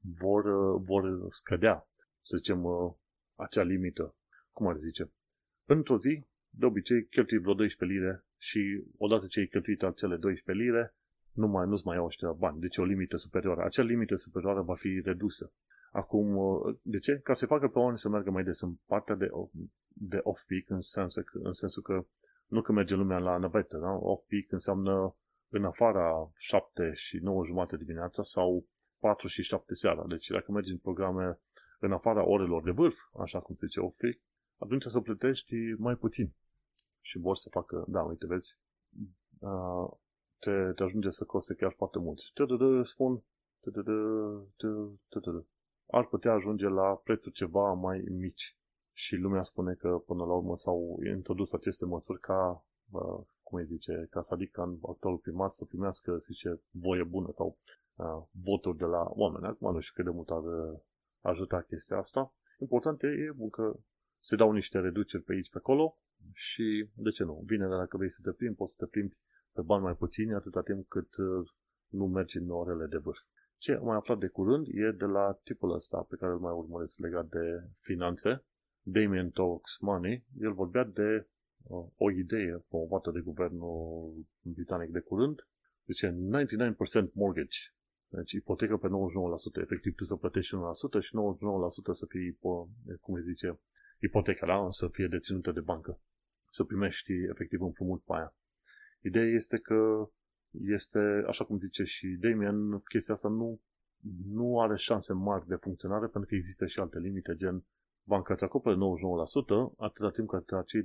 vor, 0.00 0.44
uh, 0.44 0.82
vor 0.84 1.26
scădea, 1.28 1.88
să 2.22 2.36
zicem, 2.36 2.64
uh, 2.64 2.92
acea 3.34 3.62
limită, 3.62 4.14
cum 4.52 4.66
ar 4.66 4.76
zice. 4.76 5.10
Într-o 5.64 5.98
zi, 5.98 6.26
de 6.50 6.66
obicei, 6.66 7.06
cheltui 7.06 7.38
vreo 7.38 7.54
12 7.54 7.98
lire 7.98 8.24
și 8.36 8.84
odată 8.96 9.26
ce 9.26 9.40
ai 9.40 9.46
cheltuit 9.46 9.82
acele 9.82 10.16
12 10.16 10.64
lire, 10.64 10.94
nu 11.32 11.46
mai, 11.46 11.66
nu-ți 11.66 11.86
mai 11.86 11.96
iau 11.96 12.04
ăștia 12.04 12.32
bani. 12.32 12.60
Deci 12.60 12.76
o 12.76 12.84
limită 12.84 13.16
superioară. 13.16 13.64
Acea 13.64 13.82
limită 13.82 14.14
superioară 14.14 14.60
va 14.60 14.74
fi 14.74 15.00
redusă. 15.04 15.52
Acum, 15.92 16.36
uh, 16.36 16.76
de 16.82 16.98
ce? 16.98 17.18
Ca 17.18 17.32
să 17.32 17.46
facă 17.46 17.68
pe 17.68 17.78
oameni 17.78 17.98
să 17.98 18.08
meargă 18.08 18.30
mai 18.30 18.44
des 18.44 18.60
în 18.60 18.74
partea 18.86 19.14
de, 19.14 19.30
de 19.88 20.18
off-peak, 20.22 20.64
în 20.66 20.80
sensul, 20.80 21.22
că, 21.22 21.38
în 21.42 21.52
sensul 21.52 21.82
că 21.82 22.04
nu 22.46 22.62
că 22.62 22.72
merge 22.72 22.94
lumea 22.94 23.18
la 23.18 23.36
navetă, 23.36 23.78
da? 23.78 23.90
Off-peak 23.90 24.52
înseamnă 24.52 25.16
în 25.48 25.64
afara 25.64 26.30
7 26.34 26.92
și 26.94 27.16
9 27.16 27.44
jumate 27.44 27.76
dimineața 27.76 28.22
sau 28.22 28.66
4 28.98 29.26
și 29.26 29.42
7 29.42 29.74
seara. 29.74 30.04
Deci 30.08 30.30
dacă 30.30 30.52
mergi 30.52 30.72
în 30.72 30.78
programe 30.78 31.38
în 31.78 31.92
afara 31.92 32.26
orelor 32.26 32.62
de 32.62 32.70
vârf, 32.70 32.96
așa 33.20 33.40
cum 33.40 33.54
se 33.54 33.66
zice 33.66 33.80
off-peak, 33.80 34.16
atunci 34.58 34.82
să 34.82 35.00
plătești 35.00 35.54
mai 35.78 35.94
puțin. 35.94 36.32
Și 37.00 37.18
vor 37.18 37.36
să 37.36 37.48
facă, 37.48 37.84
da, 37.88 38.02
uite, 38.02 38.26
vezi, 38.26 38.58
uh, 39.38 39.90
te, 40.38 40.72
te 40.74 40.82
ajunge 40.82 41.10
să 41.10 41.24
coste 41.24 41.54
chiar 41.54 41.72
foarte 41.76 41.98
mult. 41.98 42.18
Spun, 42.82 43.22
ar 45.90 46.06
putea 46.06 46.32
ajunge 46.32 46.68
la 46.68 46.94
prețuri 47.04 47.34
ceva 47.34 47.72
mai 47.72 48.04
mici. 48.10 48.56
Și 48.92 49.16
lumea 49.16 49.42
spune 49.42 49.74
că 49.74 49.88
până 49.88 50.24
la 50.24 50.32
urmă 50.32 50.56
s-au 50.56 51.00
introdus 51.16 51.52
aceste 51.52 51.84
măsuri 51.84 52.20
ca, 52.20 52.66
cum 53.42 53.58
îi 53.58 53.64
zice, 53.64 54.06
ca 54.10 54.20
să 54.20 54.34
adică 54.34 54.62
în 54.62 54.78
actualul 54.88 55.18
primar 55.18 55.50
să 55.50 55.64
primească, 55.64 56.18
să 56.18 56.28
zice, 56.30 56.60
voie 56.70 57.02
bună 57.02 57.30
sau 57.34 57.58
uh, 57.94 58.22
voturi 58.44 58.76
de 58.76 58.84
la 58.84 59.10
oameni. 59.10 59.46
Acum 59.46 59.72
nu 59.72 59.80
știu 59.80 59.94
cât 59.94 60.04
de 60.04 60.16
mult 60.16 60.30
ar 60.30 60.42
ajuta 61.20 61.60
chestia 61.60 61.96
asta. 61.98 62.32
Important 62.58 63.02
e 63.02 63.48
că 63.50 63.76
se 64.20 64.36
dau 64.36 64.52
niște 64.52 64.78
reduceri 64.80 65.22
pe 65.22 65.32
aici, 65.32 65.50
pe 65.50 65.58
acolo 65.58 65.98
și, 66.32 66.88
de 66.94 67.10
ce 67.10 67.24
nu, 67.24 67.42
vine 67.44 67.68
dacă 67.68 67.96
vrei 67.96 68.10
să 68.10 68.20
te 68.22 68.32
plimbi, 68.32 68.56
poți 68.56 68.72
să 68.72 68.84
te 68.84 68.90
plimbi 68.90 69.16
pe 69.52 69.60
bani 69.60 69.82
mai 69.82 69.94
puțini 69.94 70.34
atâta 70.34 70.62
timp 70.62 70.88
cât 70.88 71.16
uh, 71.16 71.48
nu 71.88 72.06
mergi 72.06 72.38
în 72.38 72.50
orele 72.50 72.86
de 72.86 72.96
vârf. 72.96 73.20
Ce 73.58 73.72
am 73.72 73.84
mai 73.84 73.96
aflat 73.96 74.18
de 74.18 74.26
curând 74.26 74.66
e 74.66 74.90
de 74.90 75.04
la 75.04 75.38
tipul 75.42 75.72
ăsta 75.72 76.06
pe 76.08 76.16
care 76.16 76.32
îl 76.32 76.38
mai 76.38 76.52
urmăresc 76.52 76.98
legat 76.98 77.28
de 77.28 77.62
finanțe, 77.80 78.44
Damien 78.82 79.30
Talks 79.30 79.78
Money. 79.78 80.24
El 80.40 80.52
vorbea 80.52 80.84
de 80.84 81.26
uh, 81.62 81.86
o 81.96 82.10
idee 82.10 82.64
promovată 82.68 83.10
de 83.10 83.20
guvernul 83.20 84.14
britanic 84.42 84.90
de 84.90 85.00
curând, 85.00 85.46
zice 85.86 86.16
99% 87.10 87.12
mortgage, 87.12 87.58
deci 88.08 88.32
ipotecă 88.32 88.76
pe 88.76 88.88
99%, 88.88 89.62
efectiv 89.62 89.94
tu 89.94 90.04
să 90.04 90.16
plătești 90.16 90.54
1% 90.54 91.00
și 91.00 91.12
99% 91.12 91.16
să 91.90 92.06
fie, 92.08 92.36
cum 93.00 93.14
îi 93.14 93.22
zice, 93.22 93.60
ipoteca, 94.00 94.46
da? 94.46 94.66
să 94.70 94.88
fie 94.88 95.06
deținută 95.06 95.52
de 95.52 95.60
bancă. 95.60 96.00
Să 96.50 96.64
primești 96.64 97.12
efectiv 97.12 97.62
împrumut 97.62 98.02
pe 98.02 98.12
aia. 98.14 98.34
Ideea 99.00 99.24
este 99.24 99.58
că 99.58 100.08
este, 100.50 101.24
așa 101.26 101.44
cum 101.44 101.58
zice 101.58 101.84
și 101.84 102.06
Damien, 102.06 102.78
chestia 102.78 103.14
asta 103.14 103.28
nu, 103.28 103.60
nu 104.32 104.60
are 104.60 104.76
șanse 104.76 105.12
mari 105.12 105.46
de 105.46 105.54
funcționare 105.54 106.06
pentru 106.06 106.28
că 106.28 106.34
există 106.34 106.66
și 106.66 106.80
alte 106.80 106.98
limite, 106.98 107.34
gen 107.34 107.64
banca 108.04 108.32
îți 108.32 108.44
acoperă 108.44 108.74
99%, 108.74 108.78
atâta 109.76 110.10
timp 110.10 110.28
cât 110.28 110.50
acei 110.50 110.80
99% 110.82 110.84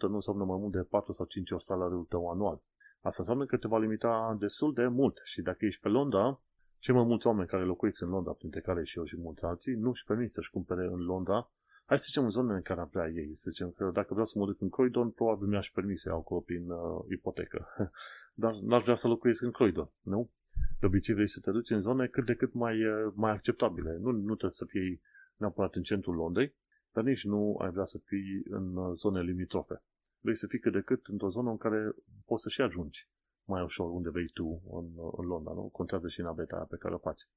nu 0.00 0.14
înseamnă 0.14 0.44
mai 0.44 0.58
mult 0.60 0.72
de 0.72 0.82
4 0.82 1.12
sau 1.12 1.26
5 1.26 1.50
ori 1.50 1.62
salariul 1.62 2.04
tău 2.04 2.30
anual. 2.30 2.62
Asta 3.00 3.16
înseamnă 3.18 3.46
că 3.46 3.56
te 3.56 3.68
va 3.68 3.78
limita 3.78 4.36
destul 4.38 4.72
de 4.72 4.86
mult 4.86 5.20
și 5.24 5.42
dacă 5.42 5.64
ești 5.64 5.80
pe 5.80 5.88
Londra, 5.88 6.40
cei 6.78 6.94
mai 6.94 7.04
mulți 7.04 7.26
oameni 7.26 7.48
care 7.48 7.64
locuiesc 7.64 8.00
în 8.00 8.08
Londra, 8.08 8.32
printre 8.32 8.60
care 8.60 8.84
și 8.84 8.98
eu 8.98 9.04
și 9.04 9.16
mulți 9.18 9.44
alții, 9.44 9.74
nu 9.74 9.88
își 9.88 10.04
permit 10.04 10.30
să-și 10.30 10.50
cumpere 10.50 10.84
în 10.84 11.00
Londra 11.04 11.50
Hai 11.92 12.00
să 12.00 12.06
zicem 12.06 12.24
în 12.24 12.30
zonele 12.30 12.56
în 12.56 12.62
care 12.62 12.80
am 12.80 12.88
vrea 12.92 13.08
ei. 13.08 13.36
Să 13.36 13.50
zicem 13.50 13.70
că 13.70 13.90
dacă 13.92 14.08
vreau 14.10 14.24
să 14.24 14.38
mă 14.38 14.46
duc 14.46 14.60
în 14.60 14.68
Croydon, 14.68 15.10
probabil 15.10 15.48
mi-aș 15.48 15.70
permis 15.70 16.00
să 16.00 16.08
iau 16.08 16.18
acolo 16.18 16.40
prin 16.40 16.70
uh, 16.70 17.04
ipotecă. 17.10 17.68
Dar 18.34 18.54
n-aș 18.54 18.82
vrea 18.82 18.94
să 18.94 19.08
locuiesc 19.08 19.42
în 19.42 19.50
Croydon, 19.50 19.90
nu? 20.00 20.30
De 20.80 20.86
obicei 20.86 21.14
vrei 21.14 21.28
să 21.28 21.40
te 21.40 21.50
duci 21.50 21.70
în 21.70 21.80
zone 21.80 22.06
cât 22.06 22.26
de 22.26 22.34
cât 22.34 22.52
mai, 22.52 22.84
uh, 22.86 23.12
mai 23.14 23.30
acceptabile. 23.30 23.96
Nu, 24.00 24.10
nu 24.10 24.34
trebuie 24.34 24.50
să 24.50 24.64
fii 24.64 25.00
neapărat 25.36 25.74
în 25.74 25.82
centrul 25.82 26.14
Londrei, 26.14 26.54
dar 26.92 27.04
nici 27.04 27.24
nu 27.24 27.56
ai 27.56 27.70
vrea 27.70 27.84
să 27.84 27.98
fii 28.04 28.42
în 28.48 28.76
uh, 28.76 28.96
zone 28.96 29.22
limitrofe. 29.22 29.82
Vrei 30.20 30.36
să 30.36 30.46
fii 30.46 30.58
cât 30.58 30.72
de 30.72 30.80
cât 30.80 31.06
într-o 31.06 31.28
zonă 31.28 31.50
în 31.50 31.56
care 31.56 31.94
poți 32.24 32.42
să 32.42 32.48
și 32.48 32.60
ajungi 32.60 33.08
mai 33.44 33.62
ușor 33.62 33.90
unde 33.90 34.10
vrei 34.10 34.28
tu 34.28 34.62
în, 34.70 35.04
uh, 35.04 35.12
în 35.16 35.26
Londra, 35.26 35.52
nu? 35.52 35.62
Contează 35.62 36.08
și 36.08 36.20
naveta 36.20 36.66
pe 36.70 36.76
care 36.76 36.94
o 36.94 36.98
faci. 36.98 37.28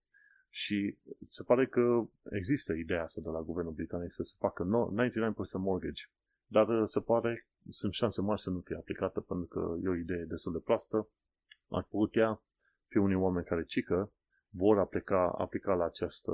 Și 0.49 0.97
se 1.21 1.43
pare 1.43 1.67
că 1.67 2.08
există 2.31 2.73
ideea 2.73 3.03
asta 3.03 3.21
de 3.21 3.29
la 3.29 3.41
guvernul 3.41 3.73
britanic 3.73 4.12
să 4.12 4.23
se 4.23 4.36
facă 4.39 4.63
99% 4.63 5.58
mortgage. 5.58 6.03
Dar 6.45 6.67
uh, 6.67 6.81
se 6.84 7.01
pare, 7.01 7.47
sunt 7.69 7.93
șanse 7.93 8.21
mari 8.21 8.41
să 8.41 8.49
nu 8.49 8.60
fie 8.60 8.75
aplicată 8.75 9.19
pentru 9.21 9.45
că 9.45 9.75
e 9.84 9.88
o 9.88 9.95
idee 9.95 10.23
destul 10.23 10.51
de 10.51 10.60
proastă. 10.60 11.10
Ar 11.69 11.84
putea 11.84 12.41
fi 12.88 12.97
unii 12.97 13.15
oameni 13.15 13.45
care 13.45 13.65
cică 13.65 14.12
vor 14.49 14.79
aplica, 14.79 15.36
aplica 15.38 15.73
la 15.73 15.86
această, 15.86 16.31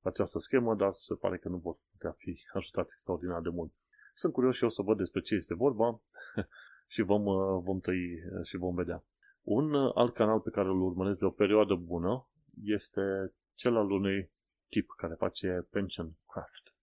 la 0.00 0.10
această 0.10 0.38
schemă, 0.38 0.74
dar 0.74 0.92
se 0.94 1.14
pare 1.14 1.38
că 1.38 1.48
nu 1.48 1.56
vor 1.56 1.76
putea 1.90 2.10
fi 2.10 2.42
ajutați 2.58 2.92
extraordinar 2.92 3.40
de 3.40 3.48
mult. 3.48 3.72
Sunt 4.14 4.32
curios 4.32 4.54
și 4.54 4.64
o 4.64 4.68
să 4.68 4.82
văd 4.82 4.96
despre 4.96 5.20
ce 5.20 5.34
este 5.34 5.54
vorba 5.54 6.00
și 6.94 7.02
vom, 7.02 7.26
uh, 7.26 7.62
vom 7.62 7.80
tăi 7.80 8.12
uh, 8.14 8.44
și 8.44 8.56
vom 8.56 8.74
vedea. 8.74 9.04
Un 9.42 9.74
alt 9.74 10.14
canal 10.14 10.40
pe 10.40 10.50
care 10.50 10.68
îl 10.68 10.82
urmăresc 10.82 11.18
de 11.18 11.24
o 11.24 11.30
perioadă 11.30 11.74
bună 11.74 12.28
este 12.64 13.34
cel 13.54 13.76
al 13.76 13.90
unui 13.90 14.32
tip 14.68 14.90
care 14.96 15.14
face 15.14 15.66
pension 15.70 16.16
craft. 16.26 16.73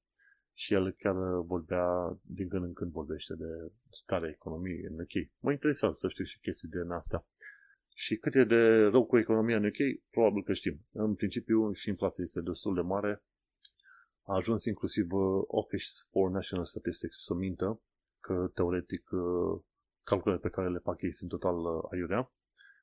Și 0.62 0.74
el 0.74 0.91
chiar 0.91 1.15
vorbea, 1.41 2.19
din 2.21 2.47
când 2.50 2.63
în 2.63 2.74
când 2.74 2.91
vorbește 2.91 3.34
de 3.34 3.71
starea 3.89 4.30
economiei 4.30 4.84
în 4.89 5.00
UK. 5.00 5.30
Mă 5.39 5.52
interesează 5.52 5.93
să 5.93 6.08
știu 6.08 6.24
și 6.24 6.39
chestii 6.39 6.67
de 6.67 6.80
asta. 6.89 7.28
Și 7.93 8.17
cât 8.17 8.36
e 8.36 8.43
de 8.43 8.86
rău 8.86 9.06
cu 9.06 9.17
economia 9.17 9.58
în 9.58 9.65
UK, 9.65 9.80
probabil 10.10 10.43
că 10.43 10.54
știm. 10.54 10.82
În 10.93 11.15
principiu 11.15 11.71
și 11.71 11.89
inflația 11.89 12.24
este 12.24 12.41
destul 12.41 12.74
de 12.76 12.82
mare. 12.82 13.24
A 14.24 14.36
ajuns 14.36 14.65
inclusiv 14.65 15.12
uh, 15.12 15.43
Office 15.47 15.89
for 16.12 16.30
National 16.30 16.65
Statistics 16.65 17.24
să 17.24 17.34
mintă 17.34 17.82
că 18.19 18.52
teoretic 18.54 19.12
uh, 19.12 19.62
calculele 20.04 20.41
pe 20.41 20.50
care 20.50 20.69
le 20.69 20.80
fac 20.80 21.02
ei 21.02 21.13
sunt 21.13 21.30
total 21.30 21.56
uh, 21.56 21.84
aiurea. 21.91 22.32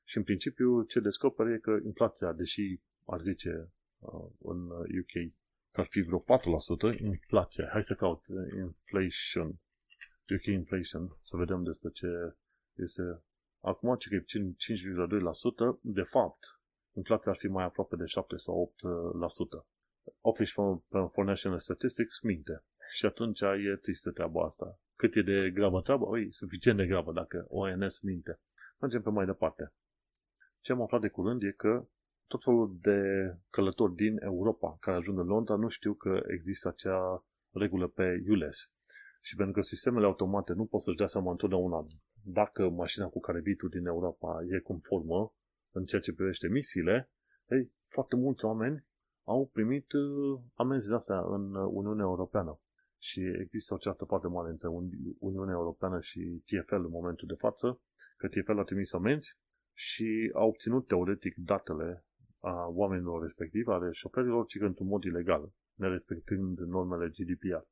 Și 0.03 0.17
în 0.17 0.23
principiu 0.23 0.83
ce 0.83 0.99
descoperi 0.99 1.53
e 1.53 1.57
că 1.57 1.79
inflația, 1.85 2.33
deși 2.33 2.79
ar 3.05 3.19
zice 3.19 3.71
uh, 3.99 4.29
în 4.39 4.69
UK 5.01 5.33
că 5.79 5.85
ar 5.85 5.91
fi 5.91 6.01
vreo 6.01 6.23
4% 6.95 6.99
inflație. 6.99 7.67
Hai 7.71 7.83
să 7.83 7.95
caut 7.95 8.27
uh, 8.27 8.35
inflation. 8.57 9.59
UK 10.35 10.45
inflation, 10.45 11.17
să 11.21 11.37
vedem 11.37 11.63
despre 11.63 11.89
ce 11.89 12.07
este. 12.73 13.03
Acum, 13.61 13.95
ce 13.95 14.09
că 14.09 14.15
5,2%, 14.15 14.23
de 15.81 16.01
fapt, 16.01 16.39
inflația 16.93 17.31
ar 17.31 17.37
fi 17.37 17.47
mai 17.47 17.63
aproape 17.63 17.95
de 17.95 18.05
7 18.05 18.35
sau 18.37 18.73
8%. 19.61 19.65
Office 20.21 20.51
for, 20.51 20.81
for 20.89 21.25
National 21.25 21.59
Statistics 21.59 22.21
minte. 22.21 22.63
Și 22.89 23.05
atunci 23.05 23.41
e 23.41 23.79
tristă 23.81 24.11
treaba 24.11 24.43
asta. 24.45 24.79
Cât 24.95 25.15
e 25.15 25.21
de 25.21 25.51
gravă 25.51 25.81
treaba? 25.81 26.05
Oi, 26.05 26.31
suficient 26.31 26.77
de 26.77 26.85
gravă 26.85 27.11
dacă 27.11 27.45
ONS 27.49 27.99
minte. 27.99 28.39
Mergem 28.79 29.01
pe 29.01 29.09
mai 29.09 29.25
departe. 29.25 29.73
Ce 30.61 30.71
am 30.71 30.81
aflat 30.81 31.01
de 31.01 31.09
curând 31.09 31.43
e 31.43 31.51
că 31.51 31.87
tot 32.29 32.43
felul 32.43 32.77
de 32.81 32.99
călători 33.49 33.95
din 33.95 34.17
Europa 34.21 34.77
care 34.79 34.97
ajung 34.97 35.19
în 35.19 35.25
Londra 35.25 35.55
nu 35.55 35.67
știu 35.67 35.93
că 35.93 36.21
există 36.27 36.67
acea 36.67 37.25
regulă 37.51 37.87
pe 37.87 38.23
ULES. 38.27 38.71
Și 39.21 39.35
pentru 39.35 39.53
că 39.53 39.61
sistemele 39.61 40.05
automate 40.05 40.53
nu 40.53 40.65
pot 40.65 40.81
să-și 40.81 40.97
dea 40.97 41.05
seama 41.05 41.31
întotdeauna 41.31 41.87
dacă 42.23 42.69
mașina 42.69 43.07
cu 43.07 43.19
care 43.19 43.39
vii 43.39 43.55
tu 43.55 43.67
din 43.67 43.85
Europa 43.85 44.39
e 44.49 44.59
conformă 44.59 45.33
în 45.71 45.85
ceea 45.85 46.01
ce 46.01 46.13
privește 46.13 46.45
emisiile, 46.45 47.11
ei, 47.49 47.71
foarte 47.87 48.15
mulți 48.15 48.45
oameni 48.45 48.87
au 49.23 49.49
primit 49.53 49.91
uh, 49.91 50.39
amenzi 50.53 50.87
de 50.87 50.93
astea 50.93 51.19
în 51.19 51.55
Uniunea 51.55 52.03
Europeană. 52.03 52.59
Și 52.97 53.21
există 53.39 53.73
o 53.73 53.77
ceartă 53.77 54.05
foarte 54.05 54.27
mare 54.27 54.49
între 54.49 54.67
Uniunea 55.19 55.53
Europeană 55.53 55.99
și 55.99 56.43
TFL 56.45 56.75
în 56.75 56.89
momentul 56.89 57.27
de 57.27 57.33
față, 57.37 57.81
că 58.17 58.27
TFL 58.27 58.59
a 58.59 58.63
trimis 58.63 58.93
amenzi 58.93 59.37
și 59.73 60.31
a 60.33 60.43
obținut 60.43 60.87
teoretic 60.87 61.35
datele 61.35 62.05
a 62.39 62.67
oamenilor 62.67 63.21
respectivi, 63.21 63.69
ale 63.69 63.91
șoferilor, 63.91 64.45
ci 64.45 64.55
într-un 64.55 64.87
mod 64.87 65.03
ilegal, 65.03 65.51
nerespectând 65.73 66.59
normele 66.59 67.09
GDPR. 67.09 67.63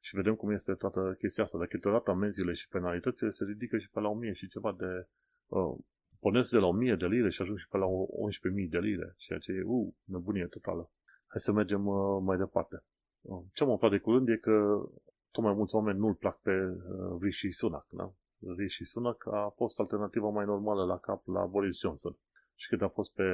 Și 0.00 0.16
vedem 0.16 0.34
cum 0.34 0.50
este 0.50 0.74
toată 0.74 1.14
chestia 1.18 1.42
asta. 1.42 1.58
Dacă 1.58 1.70
câteodată 1.70 2.10
amenziile 2.10 2.52
și 2.52 2.68
penalitățile 2.68 3.30
se 3.30 3.44
ridică 3.44 3.78
și 3.78 3.90
pe 3.90 4.00
la 4.00 4.08
1000 4.08 4.32
și 4.32 4.48
ceva 4.48 4.72
de... 4.78 5.08
Uh, 5.46 5.78
pornesc 6.20 6.50
de 6.50 6.58
la 6.58 6.66
1000 6.66 6.94
de 6.96 7.06
lire 7.06 7.30
și 7.30 7.42
ajung 7.42 7.58
și 7.58 7.68
pe 7.68 7.76
la 7.76 7.86
11.000 7.86 8.68
de 8.68 8.78
lire, 8.78 9.14
ceea 9.16 9.38
ce 9.38 9.52
e, 9.52 9.62
uh, 9.64 9.92
nebunie 10.04 10.46
totală. 10.46 10.90
Hai 11.26 11.40
să 11.40 11.52
mergem 11.52 11.86
uh, 11.86 12.22
mai 12.22 12.36
departe. 12.36 12.84
Uh, 13.20 13.44
ce 13.52 13.62
am 13.62 13.70
aflat 13.70 13.90
de 13.90 13.98
curând 13.98 14.28
e 14.28 14.36
că 14.36 14.82
tot 15.30 15.44
mai 15.44 15.52
mulți 15.52 15.74
oameni 15.74 15.98
nu-l 15.98 16.14
plac 16.14 16.40
pe 16.40 16.50
uh, 16.50 17.20
Rishi 17.20 17.50
Sunak. 17.50 17.86
Da? 17.90 18.12
Rishi 18.56 18.84
Sunak 18.84 19.26
a 19.26 19.52
fost 19.54 19.80
alternativa 19.80 20.28
mai 20.28 20.44
normală 20.44 20.84
la 20.84 20.98
cap 20.98 21.26
la 21.26 21.46
Boris 21.46 21.80
Johnson 21.80 22.16
și 22.54 22.68
cât 22.68 22.82
a 22.82 22.88
fost 22.88 23.14
pe, 23.14 23.24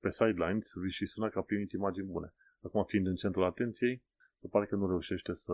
pe 0.00 0.10
sidelines, 0.10 0.72
Rishi 0.82 1.06
Sunak 1.06 1.36
a 1.36 1.42
primit 1.42 1.72
imagini 1.72 2.06
bune. 2.06 2.34
Acum, 2.60 2.84
fiind 2.84 3.06
în 3.06 3.14
centrul 3.14 3.44
atenției, 3.44 4.02
se 4.40 4.48
pare 4.48 4.66
că 4.66 4.76
nu 4.76 4.86
reușește 4.86 5.32
să, 5.32 5.52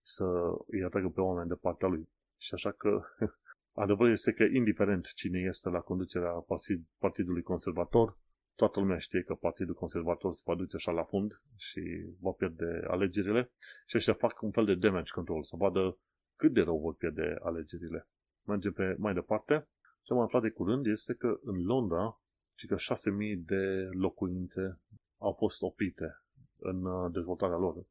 să 0.00 0.24
îi 0.66 0.84
atragă 0.84 1.08
pe 1.08 1.20
oameni 1.20 1.48
de 1.48 1.54
partea 1.54 1.88
lui. 1.88 2.08
Și 2.36 2.54
așa 2.54 2.70
că 2.70 3.00
adevărul 3.84 4.12
este 4.12 4.32
că, 4.32 4.42
indiferent 4.42 5.12
cine 5.12 5.38
este 5.38 5.68
la 5.68 5.80
conducerea 5.80 6.30
partid, 6.30 6.84
Partidului 6.98 7.42
Conservator, 7.42 8.18
toată 8.54 8.80
lumea 8.80 8.98
știe 8.98 9.22
că 9.22 9.34
Partidul 9.34 9.74
Conservator 9.74 10.32
se 10.32 10.42
va 10.44 10.54
duce 10.54 10.76
așa 10.76 10.92
la 10.92 11.02
fund 11.02 11.42
și 11.56 11.80
va 12.20 12.30
pierde 12.30 12.82
alegerile 12.86 13.52
și 13.86 13.96
ăștia 13.96 14.14
fac 14.14 14.42
un 14.42 14.50
fel 14.50 14.64
de 14.64 14.74
damage 14.74 15.12
control, 15.14 15.42
să 15.42 15.56
vadă 15.56 15.98
cât 16.36 16.52
de 16.52 16.60
rău 16.60 16.78
vor 16.78 16.94
pierde 16.94 17.36
alegerile. 17.42 18.08
Mergem 18.46 18.72
pe 18.72 18.94
mai 18.98 19.14
departe. 19.14 19.68
Ce 20.02 20.12
am 20.12 20.20
aflat 20.20 20.42
de 20.42 20.50
curând 20.50 20.86
este 20.86 21.14
că 21.14 21.38
în 21.42 21.64
Londra 21.64 22.20
ci 22.29 22.29
că 22.66 22.76
6.000 22.76 23.38
de 23.44 23.88
locuințe 23.90 24.78
au 25.18 25.32
fost 25.32 25.62
oprite 25.62 26.22
în 26.58 26.84
uh, 26.84 27.12
dezvoltarea 27.12 27.56
lor. 27.56 27.86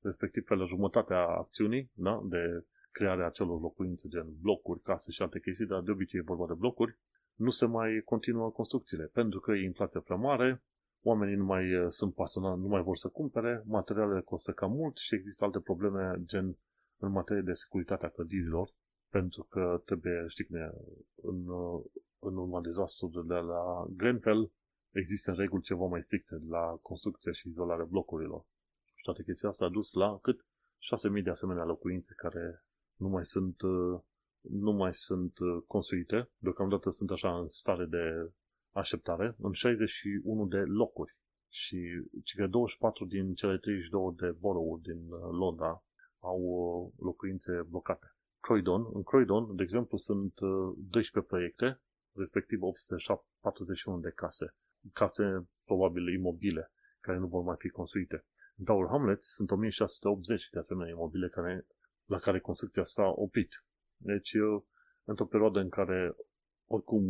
respectiv 0.00 0.44
pe 0.44 0.54
la 0.54 0.64
jumătatea 0.64 1.26
acțiunii, 1.26 1.90
da? 1.94 2.22
de 2.24 2.64
crearea 2.90 3.26
acelor 3.26 3.60
locuințe, 3.60 4.08
gen 4.08 4.26
blocuri, 4.40 4.80
case 4.80 5.10
și 5.10 5.22
alte 5.22 5.40
chestii, 5.40 5.66
dar 5.66 5.80
de 5.80 5.90
obicei 5.90 6.20
e 6.20 6.22
vorba 6.22 6.46
de 6.46 6.54
blocuri, 6.54 6.98
nu 7.34 7.50
se 7.50 7.66
mai 7.66 8.02
continuă 8.04 8.50
construcțiile, 8.50 9.04
pentru 9.04 9.40
că 9.40 9.52
e 9.52 9.64
inflația 9.64 10.00
prea 10.00 10.16
mare, 10.16 10.62
oamenii 11.02 11.36
nu 11.36 11.44
mai 11.44 11.74
uh, 11.74 11.86
sunt 11.88 12.14
pasionați, 12.14 12.60
nu 12.60 12.68
mai 12.68 12.82
vor 12.82 12.96
să 12.96 13.08
cumpere, 13.08 13.62
materialele 13.66 14.20
costă 14.20 14.52
cam 14.52 14.72
mult 14.72 14.96
și 14.96 15.14
există 15.14 15.44
alte 15.44 15.60
probleme, 15.60 16.22
gen 16.24 16.56
în 16.98 17.10
materie 17.10 17.42
de 17.42 17.52
securitate 17.52 18.06
a 18.06 18.08
clădirilor, 18.08 18.74
pentru 19.10 19.46
că 19.50 19.82
trebuie, 19.84 20.24
știi 20.28 20.44
cum 20.44 20.56
e, 20.56 20.70
în, 21.22 21.46
uh, 21.46 21.84
în 22.22 22.36
urma 22.36 22.60
dezastrului 22.60 23.26
de 23.26 23.34
la 23.34 23.86
Grenfell, 23.96 24.52
există 24.90 25.32
reguli 25.32 25.62
ceva 25.62 25.86
mai 25.86 26.02
stricte 26.02 26.36
la 26.48 26.78
construcția 26.82 27.32
și 27.32 27.48
izolarea 27.48 27.84
blocurilor. 27.84 28.44
Și 28.94 29.02
toate 29.02 29.22
chestia 29.22 29.48
asta 29.48 29.64
a 29.64 29.68
dus 29.68 29.92
la 29.92 30.18
cât 30.22 30.40
6.000 31.16 31.22
de 31.22 31.30
asemenea 31.30 31.64
locuințe 31.64 32.12
care 32.16 32.64
nu 32.96 33.08
mai 33.08 33.24
sunt, 33.24 33.60
uh, 33.62 34.00
nu 34.40 34.72
mai 34.72 34.94
sunt 34.94 35.38
uh, 35.38 35.62
construite. 35.66 36.30
Deocamdată 36.38 36.90
sunt 36.90 37.10
așa 37.10 37.38
în 37.38 37.48
stare 37.48 37.84
de 37.84 38.32
așteptare 38.70 39.34
în 39.38 39.52
61 39.52 40.46
de 40.46 40.58
locuri. 40.58 41.16
Și 41.48 41.78
că 42.36 42.46
24 42.46 43.04
din 43.04 43.34
cele 43.34 43.58
32 43.58 44.14
de 44.16 44.36
borough 44.40 44.80
din 44.82 45.10
uh, 45.10 45.18
Londra 45.30 45.84
au 46.18 46.92
locuințe 46.98 47.62
blocate. 47.68 48.06
Croydon, 48.40 48.86
în 48.92 49.02
Croydon, 49.02 49.56
de 49.56 49.62
exemplu, 49.62 49.96
sunt 49.96 50.34
12 50.76 51.20
proiecte, 51.20 51.80
respectiv 52.14 52.62
841 52.62 54.00
de 54.00 54.10
case. 54.10 54.54
Case 54.92 55.48
probabil 55.64 56.08
imobile, 56.08 56.70
care 57.00 57.18
nu 57.18 57.26
vor 57.26 57.42
mai 57.42 57.56
fi 57.58 57.68
construite. 57.68 58.24
În 58.56 58.64
Tower 58.64 58.88
Hamlets 58.88 59.26
sunt 59.26 59.50
1680 59.50 60.48
de 60.50 60.58
asemenea 60.58 60.92
imobile 60.92 61.28
care 61.28 61.66
la 62.04 62.18
care 62.18 62.40
construcția 62.40 62.84
s-a 62.84 63.12
oprit. 63.14 63.64
Deci, 63.96 64.32
într-o 65.04 65.26
perioadă 65.26 65.58
în 65.58 65.68
care 65.68 66.16
oricum 66.66 67.02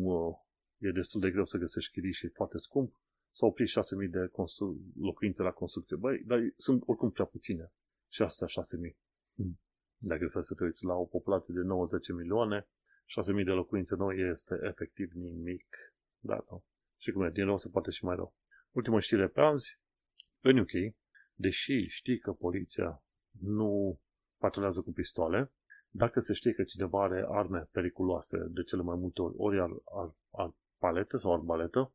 e 0.79 0.91
destul 0.91 1.21
de 1.21 1.31
greu 1.31 1.45
să 1.45 1.59
găsești 1.59 1.93
chirii 1.93 2.13
și 2.13 2.27
e 2.27 2.33
foarte 2.35 2.59
scump, 2.59 2.95
s-au 3.31 3.49
oprit 3.49 3.69
6.000 3.69 4.11
de 4.11 4.27
constru- 4.27 4.81
locuințe 4.97 5.43
la 5.43 5.51
construcție. 5.51 5.97
Băi, 5.97 6.23
dar 6.27 6.39
sunt 6.57 6.83
oricum 6.87 7.11
prea 7.11 7.25
puține. 7.25 7.73
Și 8.09 8.23
astea 8.23 8.47
6.000. 8.47 8.97
Hmm. 9.35 9.61
Dacă 9.97 10.27
să 10.27 10.55
te 10.55 10.65
uiți 10.65 10.85
la 10.85 10.95
o 10.95 11.05
populație 11.05 11.55
de 11.55 11.61
90 11.61 12.13
milioane, 12.13 12.69
6.000 13.39 13.45
de 13.45 13.51
locuințe 13.51 13.95
noi 13.95 14.31
este 14.31 14.59
efectiv 14.63 15.11
nimic. 15.13 15.77
Da, 16.19 16.45
nu. 16.51 16.65
Și 16.97 17.11
cum 17.11 17.23
e, 17.23 17.31
din 17.31 17.45
rău 17.45 17.57
se 17.57 17.69
poate 17.69 17.91
și 17.91 18.05
mai 18.05 18.17
rău. 18.17 18.35
Ultima 18.71 18.99
știre 18.99 19.29
pe 19.29 19.41
azi, 19.41 19.81
în 20.41 20.59
UK, 20.59 20.95
deși 21.35 21.87
știi 21.87 22.19
că 22.19 22.33
poliția 22.33 23.05
nu 23.41 24.01
patronează 24.39 24.81
cu 24.81 24.93
pistoale. 24.93 25.53
Dacă 25.89 26.21
se 26.21 26.33
știe 26.33 26.53
că 26.53 26.63
cineva 26.63 27.03
are 27.03 27.25
arme 27.29 27.69
periculoase 27.71 28.39
de 28.49 28.63
cele 28.63 28.83
mai 28.83 28.97
multe 28.97 29.21
ori, 29.21 29.35
ori 29.37 29.61
ar, 29.61 29.71
ar, 29.85 30.15
ar 30.31 30.55
paletă 30.79 31.17
sau 31.17 31.33
arbaletă, 31.33 31.93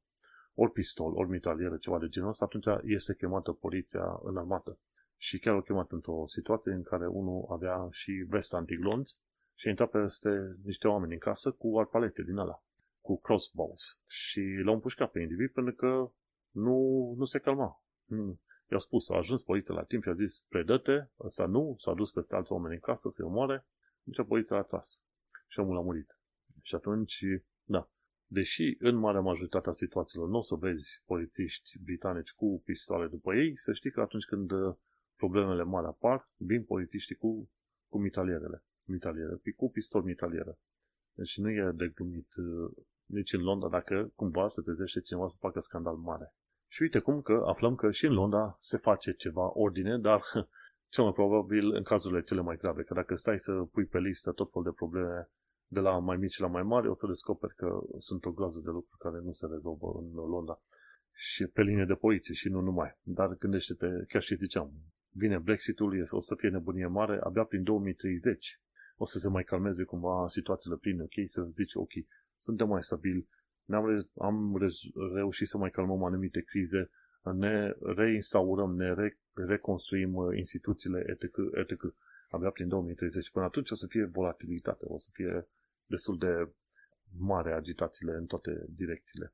ori 0.54 0.72
pistol, 0.72 1.14
ori 1.16 1.30
mitralieră, 1.30 1.78
ceva 1.78 2.00
de 2.00 2.08
genul 2.08 2.30
ăsta, 2.30 2.46
atunci 2.46 2.66
este 2.84 3.16
chemată 3.16 3.52
poliția 3.52 4.20
în 4.24 4.38
armată. 4.38 4.80
Și 5.18 5.40
chiar 5.40 5.56
o 5.56 5.62
chemat 5.62 5.92
într-o 5.92 6.24
situație 6.26 6.72
în 6.72 6.84
care 6.84 7.08
unul 7.08 7.46
avea 7.50 7.88
și 7.92 8.12
vest 8.12 8.54
antiglonți 8.54 9.20
și 9.58 9.68
a 9.68 9.70
intrat 9.70 9.90
peste 9.90 10.58
niște 10.64 10.88
oameni 10.88 11.14
în 11.14 11.20
casă 11.20 11.52
cu 11.52 11.80
arpalete 11.80 12.24
din 12.24 12.38
ala, 12.38 12.64
cu 13.02 13.20
crossbows. 13.20 14.02
Și 14.08 14.42
l-au 14.64 14.74
împușcat 14.74 15.12
pe 15.12 15.20
individ 15.20 15.52
pentru 15.52 15.74
că 15.74 16.12
nu, 16.52 16.78
nu 17.18 17.24
se 17.24 17.40
calma. 17.40 17.84
Hmm. 18.08 18.42
I-au 18.70 18.80
spus, 18.80 19.10
a 19.10 19.16
ajuns 19.16 19.44
poliția 19.44 19.76
la 19.76 19.84
timp 19.84 20.04
și 20.04 20.10
a 20.10 20.14
zis, 20.14 20.46
predă-te, 20.50 21.08
ăsta 21.20 21.46
nu, 21.46 21.76
s-a 21.78 21.94
dus 21.94 22.12
peste 22.12 22.36
alți 22.36 22.52
oameni 22.52 22.74
în 22.74 22.80
casă 22.80 23.10
să-i 23.10 23.26
omoare, 23.26 23.68
deci 24.04 24.26
poliția 24.28 24.58
a 24.58 24.62
tras. 24.62 25.04
Și 25.48 25.60
omul 25.60 25.78
a 25.78 25.82
murit. 25.82 26.20
Și 26.62 26.76
atunci, 26.76 27.24
da, 27.64 27.90
deși 28.26 28.76
în 28.80 28.96
marea 28.96 29.22
majoritate 29.22 29.70
a 29.70 29.72
situațiilor 29.72 30.28
nu 30.28 30.38
o 30.38 30.42
să 30.42 30.56
vezi 30.56 31.04
polițiști 31.06 31.80
britanici 31.84 32.32
cu 32.32 32.62
pistoale 32.66 33.08
după 33.08 33.36
ei, 33.36 33.58
să 33.58 33.74
știi 33.74 33.92
că 33.92 34.02
atunci 34.02 34.26
când 34.26 34.52
uh, 34.52 34.76
problemele 35.16 35.64
mari 35.64 35.88
apar, 35.88 36.30
vin 36.36 36.64
polițiștii 36.64 37.16
cu, 37.16 37.50
cu 37.88 38.00
mitalierele, 38.00 38.64
mitaliere, 38.88 39.42
cu 39.56 39.70
pistol 39.70 40.04
mitalieră. 40.04 40.58
Deci 41.14 41.38
nu 41.38 41.50
e 41.50 41.72
de 41.76 41.88
glumit 41.88 42.36
uh, 42.36 42.72
nici 43.06 43.34
în 43.34 43.42
Londra 43.42 43.70
dacă 43.70 44.12
cumva 44.16 44.48
se 44.48 44.62
trezește 44.62 45.00
cineva 45.02 45.28
să 45.28 45.38
facă 45.40 45.60
scandal 45.60 45.96
mare. 45.96 46.34
Și 46.68 46.82
uite 46.82 47.00
cum 47.00 47.22
că 47.22 47.44
aflăm 47.46 47.76
că 47.76 47.92
și 47.92 48.06
în 48.06 48.14
Londra 48.14 48.56
se 48.60 48.78
face 48.78 49.14
ceva 49.14 49.52
ordine, 49.54 49.98
dar 49.98 50.22
cel 50.94 51.04
mai 51.04 51.14
probabil 51.14 51.74
în 51.74 51.84
cazurile 51.84 52.22
cele 52.22 52.42
mai 52.42 52.58
grave, 52.58 52.84
că 52.84 52.94
dacă 52.94 53.16
stai 53.16 53.40
să 53.40 53.52
pui 53.52 53.86
pe 53.86 54.00
listă 54.00 54.32
tot 54.32 54.52
felul 54.52 54.68
de 54.68 54.76
probleme 54.76 55.30
de 55.68 55.80
la 55.80 56.00
mai 56.00 56.18
mici 56.18 56.40
la 56.40 56.48
mai 56.48 56.64
mari, 56.64 56.88
o 56.88 56.94
să 56.94 57.08
descoperi 57.08 57.56
că 57.56 57.80
sunt 57.98 58.26
o 58.26 58.32
groază 58.32 58.60
de 58.60 58.70
lucruri 58.70 59.00
care 59.00 59.20
nu 59.24 59.32
se 59.32 59.48
rezolvă 59.52 59.88
în 60.00 60.12
Londra. 60.14 60.60
Și 61.14 61.46
pe 61.46 61.62
linie 61.62 61.86
de 61.86 61.94
poliție 61.94 62.34
și 62.34 62.50
nu 62.50 62.60
numai. 62.60 62.98
Dar 63.02 63.36
gândește-te, 63.38 63.88
chiar 64.08 64.22
și 64.22 64.36
ziceam, 64.36 64.72
vine 65.10 65.38
Brexitul, 65.38 66.08
o 66.10 66.20
să 66.20 66.36
fie 66.36 66.50
nebunie 66.50 66.86
mare, 66.86 67.20
abia 67.24 67.44
prin 67.44 67.64
2030 67.64 68.62
o 68.98 69.06
să 69.06 69.20
se 69.20 69.30
mai 69.30 69.44
calmeze 69.44 69.84
cumva 69.84 70.28
situațiile 70.28 70.76
prin 70.76 71.02
ok, 71.02 71.14
să 71.26 71.44
zici 71.44 71.76
ok, 71.76 71.92
suntem 72.38 72.68
mai 72.68 72.84
stabili, 72.84 73.28
ne-am 73.66 73.86
re- 73.86 74.10
am 74.18 74.58
re- 74.58 75.14
reușit 75.14 75.48
să 75.48 75.58
mai 75.58 75.70
calmăm 75.70 76.04
anumite 76.04 76.42
crize, 76.42 76.90
ne 77.34 77.76
reinstaurăm, 77.80 78.76
ne 78.76 78.94
re- 78.94 79.20
reconstruim 79.34 80.16
uh, 80.16 80.38
instituțiile, 80.38 81.04
etc., 81.08 81.24
etc. 81.54 81.94
Abia 82.30 82.50
prin 82.50 82.68
2030. 82.68 83.32
Până 83.32 83.46
atunci 83.46 83.72
o 83.72 83.76
să 83.76 83.88
fie 83.88 84.06
volatilitate, 84.06 84.86
o 84.88 84.98
să 84.98 85.10
fie 85.14 85.48
destul 85.86 86.18
de 86.18 86.50
mare 87.18 87.54
agitațiile 87.54 88.14
în 88.14 88.26
toate 88.26 88.66
direcțiile. 88.70 89.34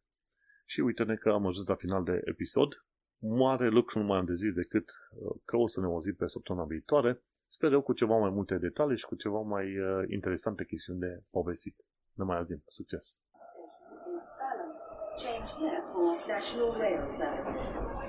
Și 0.66 0.80
uite-ne 0.80 1.16
că 1.16 1.30
am 1.30 1.46
ajuns 1.46 1.68
la 1.68 1.76
final 1.76 2.04
de 2.04 2.22
episod. 2.26 2.86
Mare 3.18 3.70
lucru 3.70 4.00
nu 4.00 4.06
mai 4.06 4.18
am 4.18 4.26
de 4.26 4.34
zis 4.34 4.54
decât 4.54 4.92
uh, 5.12 5.36
că 5.46 5.58
o 5.58 5.68
să 5.68 5.80
ne 5.80 5.86
auzim 5.86 6.16
pe 6.16 6.28
săptămâna 6.28 6.66
viitoare. 6.66 7.22
Sper 7.56 7.72
eu 7.72 7.82
cu 7.82 7.94
ceva 7.94 8.18
mai 8.18 8.30
multe 8.30 8.58
detalii 8.58 8.98
și 8.98 9.06
cu 9.06 9.16
ceva 9.16 9.42
mai 9.42 9.80
uh, 9.80 10.04
interesante 10.08 10.66
chestiuni 10.66 11.00
de 11.00 11.24
povestit. 11.32 11.76
Ne 12.14 12.24
mai 12.24 12.38
auzim. 12.38 12.64
Succes! 12.68 13.18
Change 15.24 15.52
here 15.60 15.82
for 15.92 16.08
National 16.34 16.70
Rail 16.82 17.04
Service. 17.18 18.03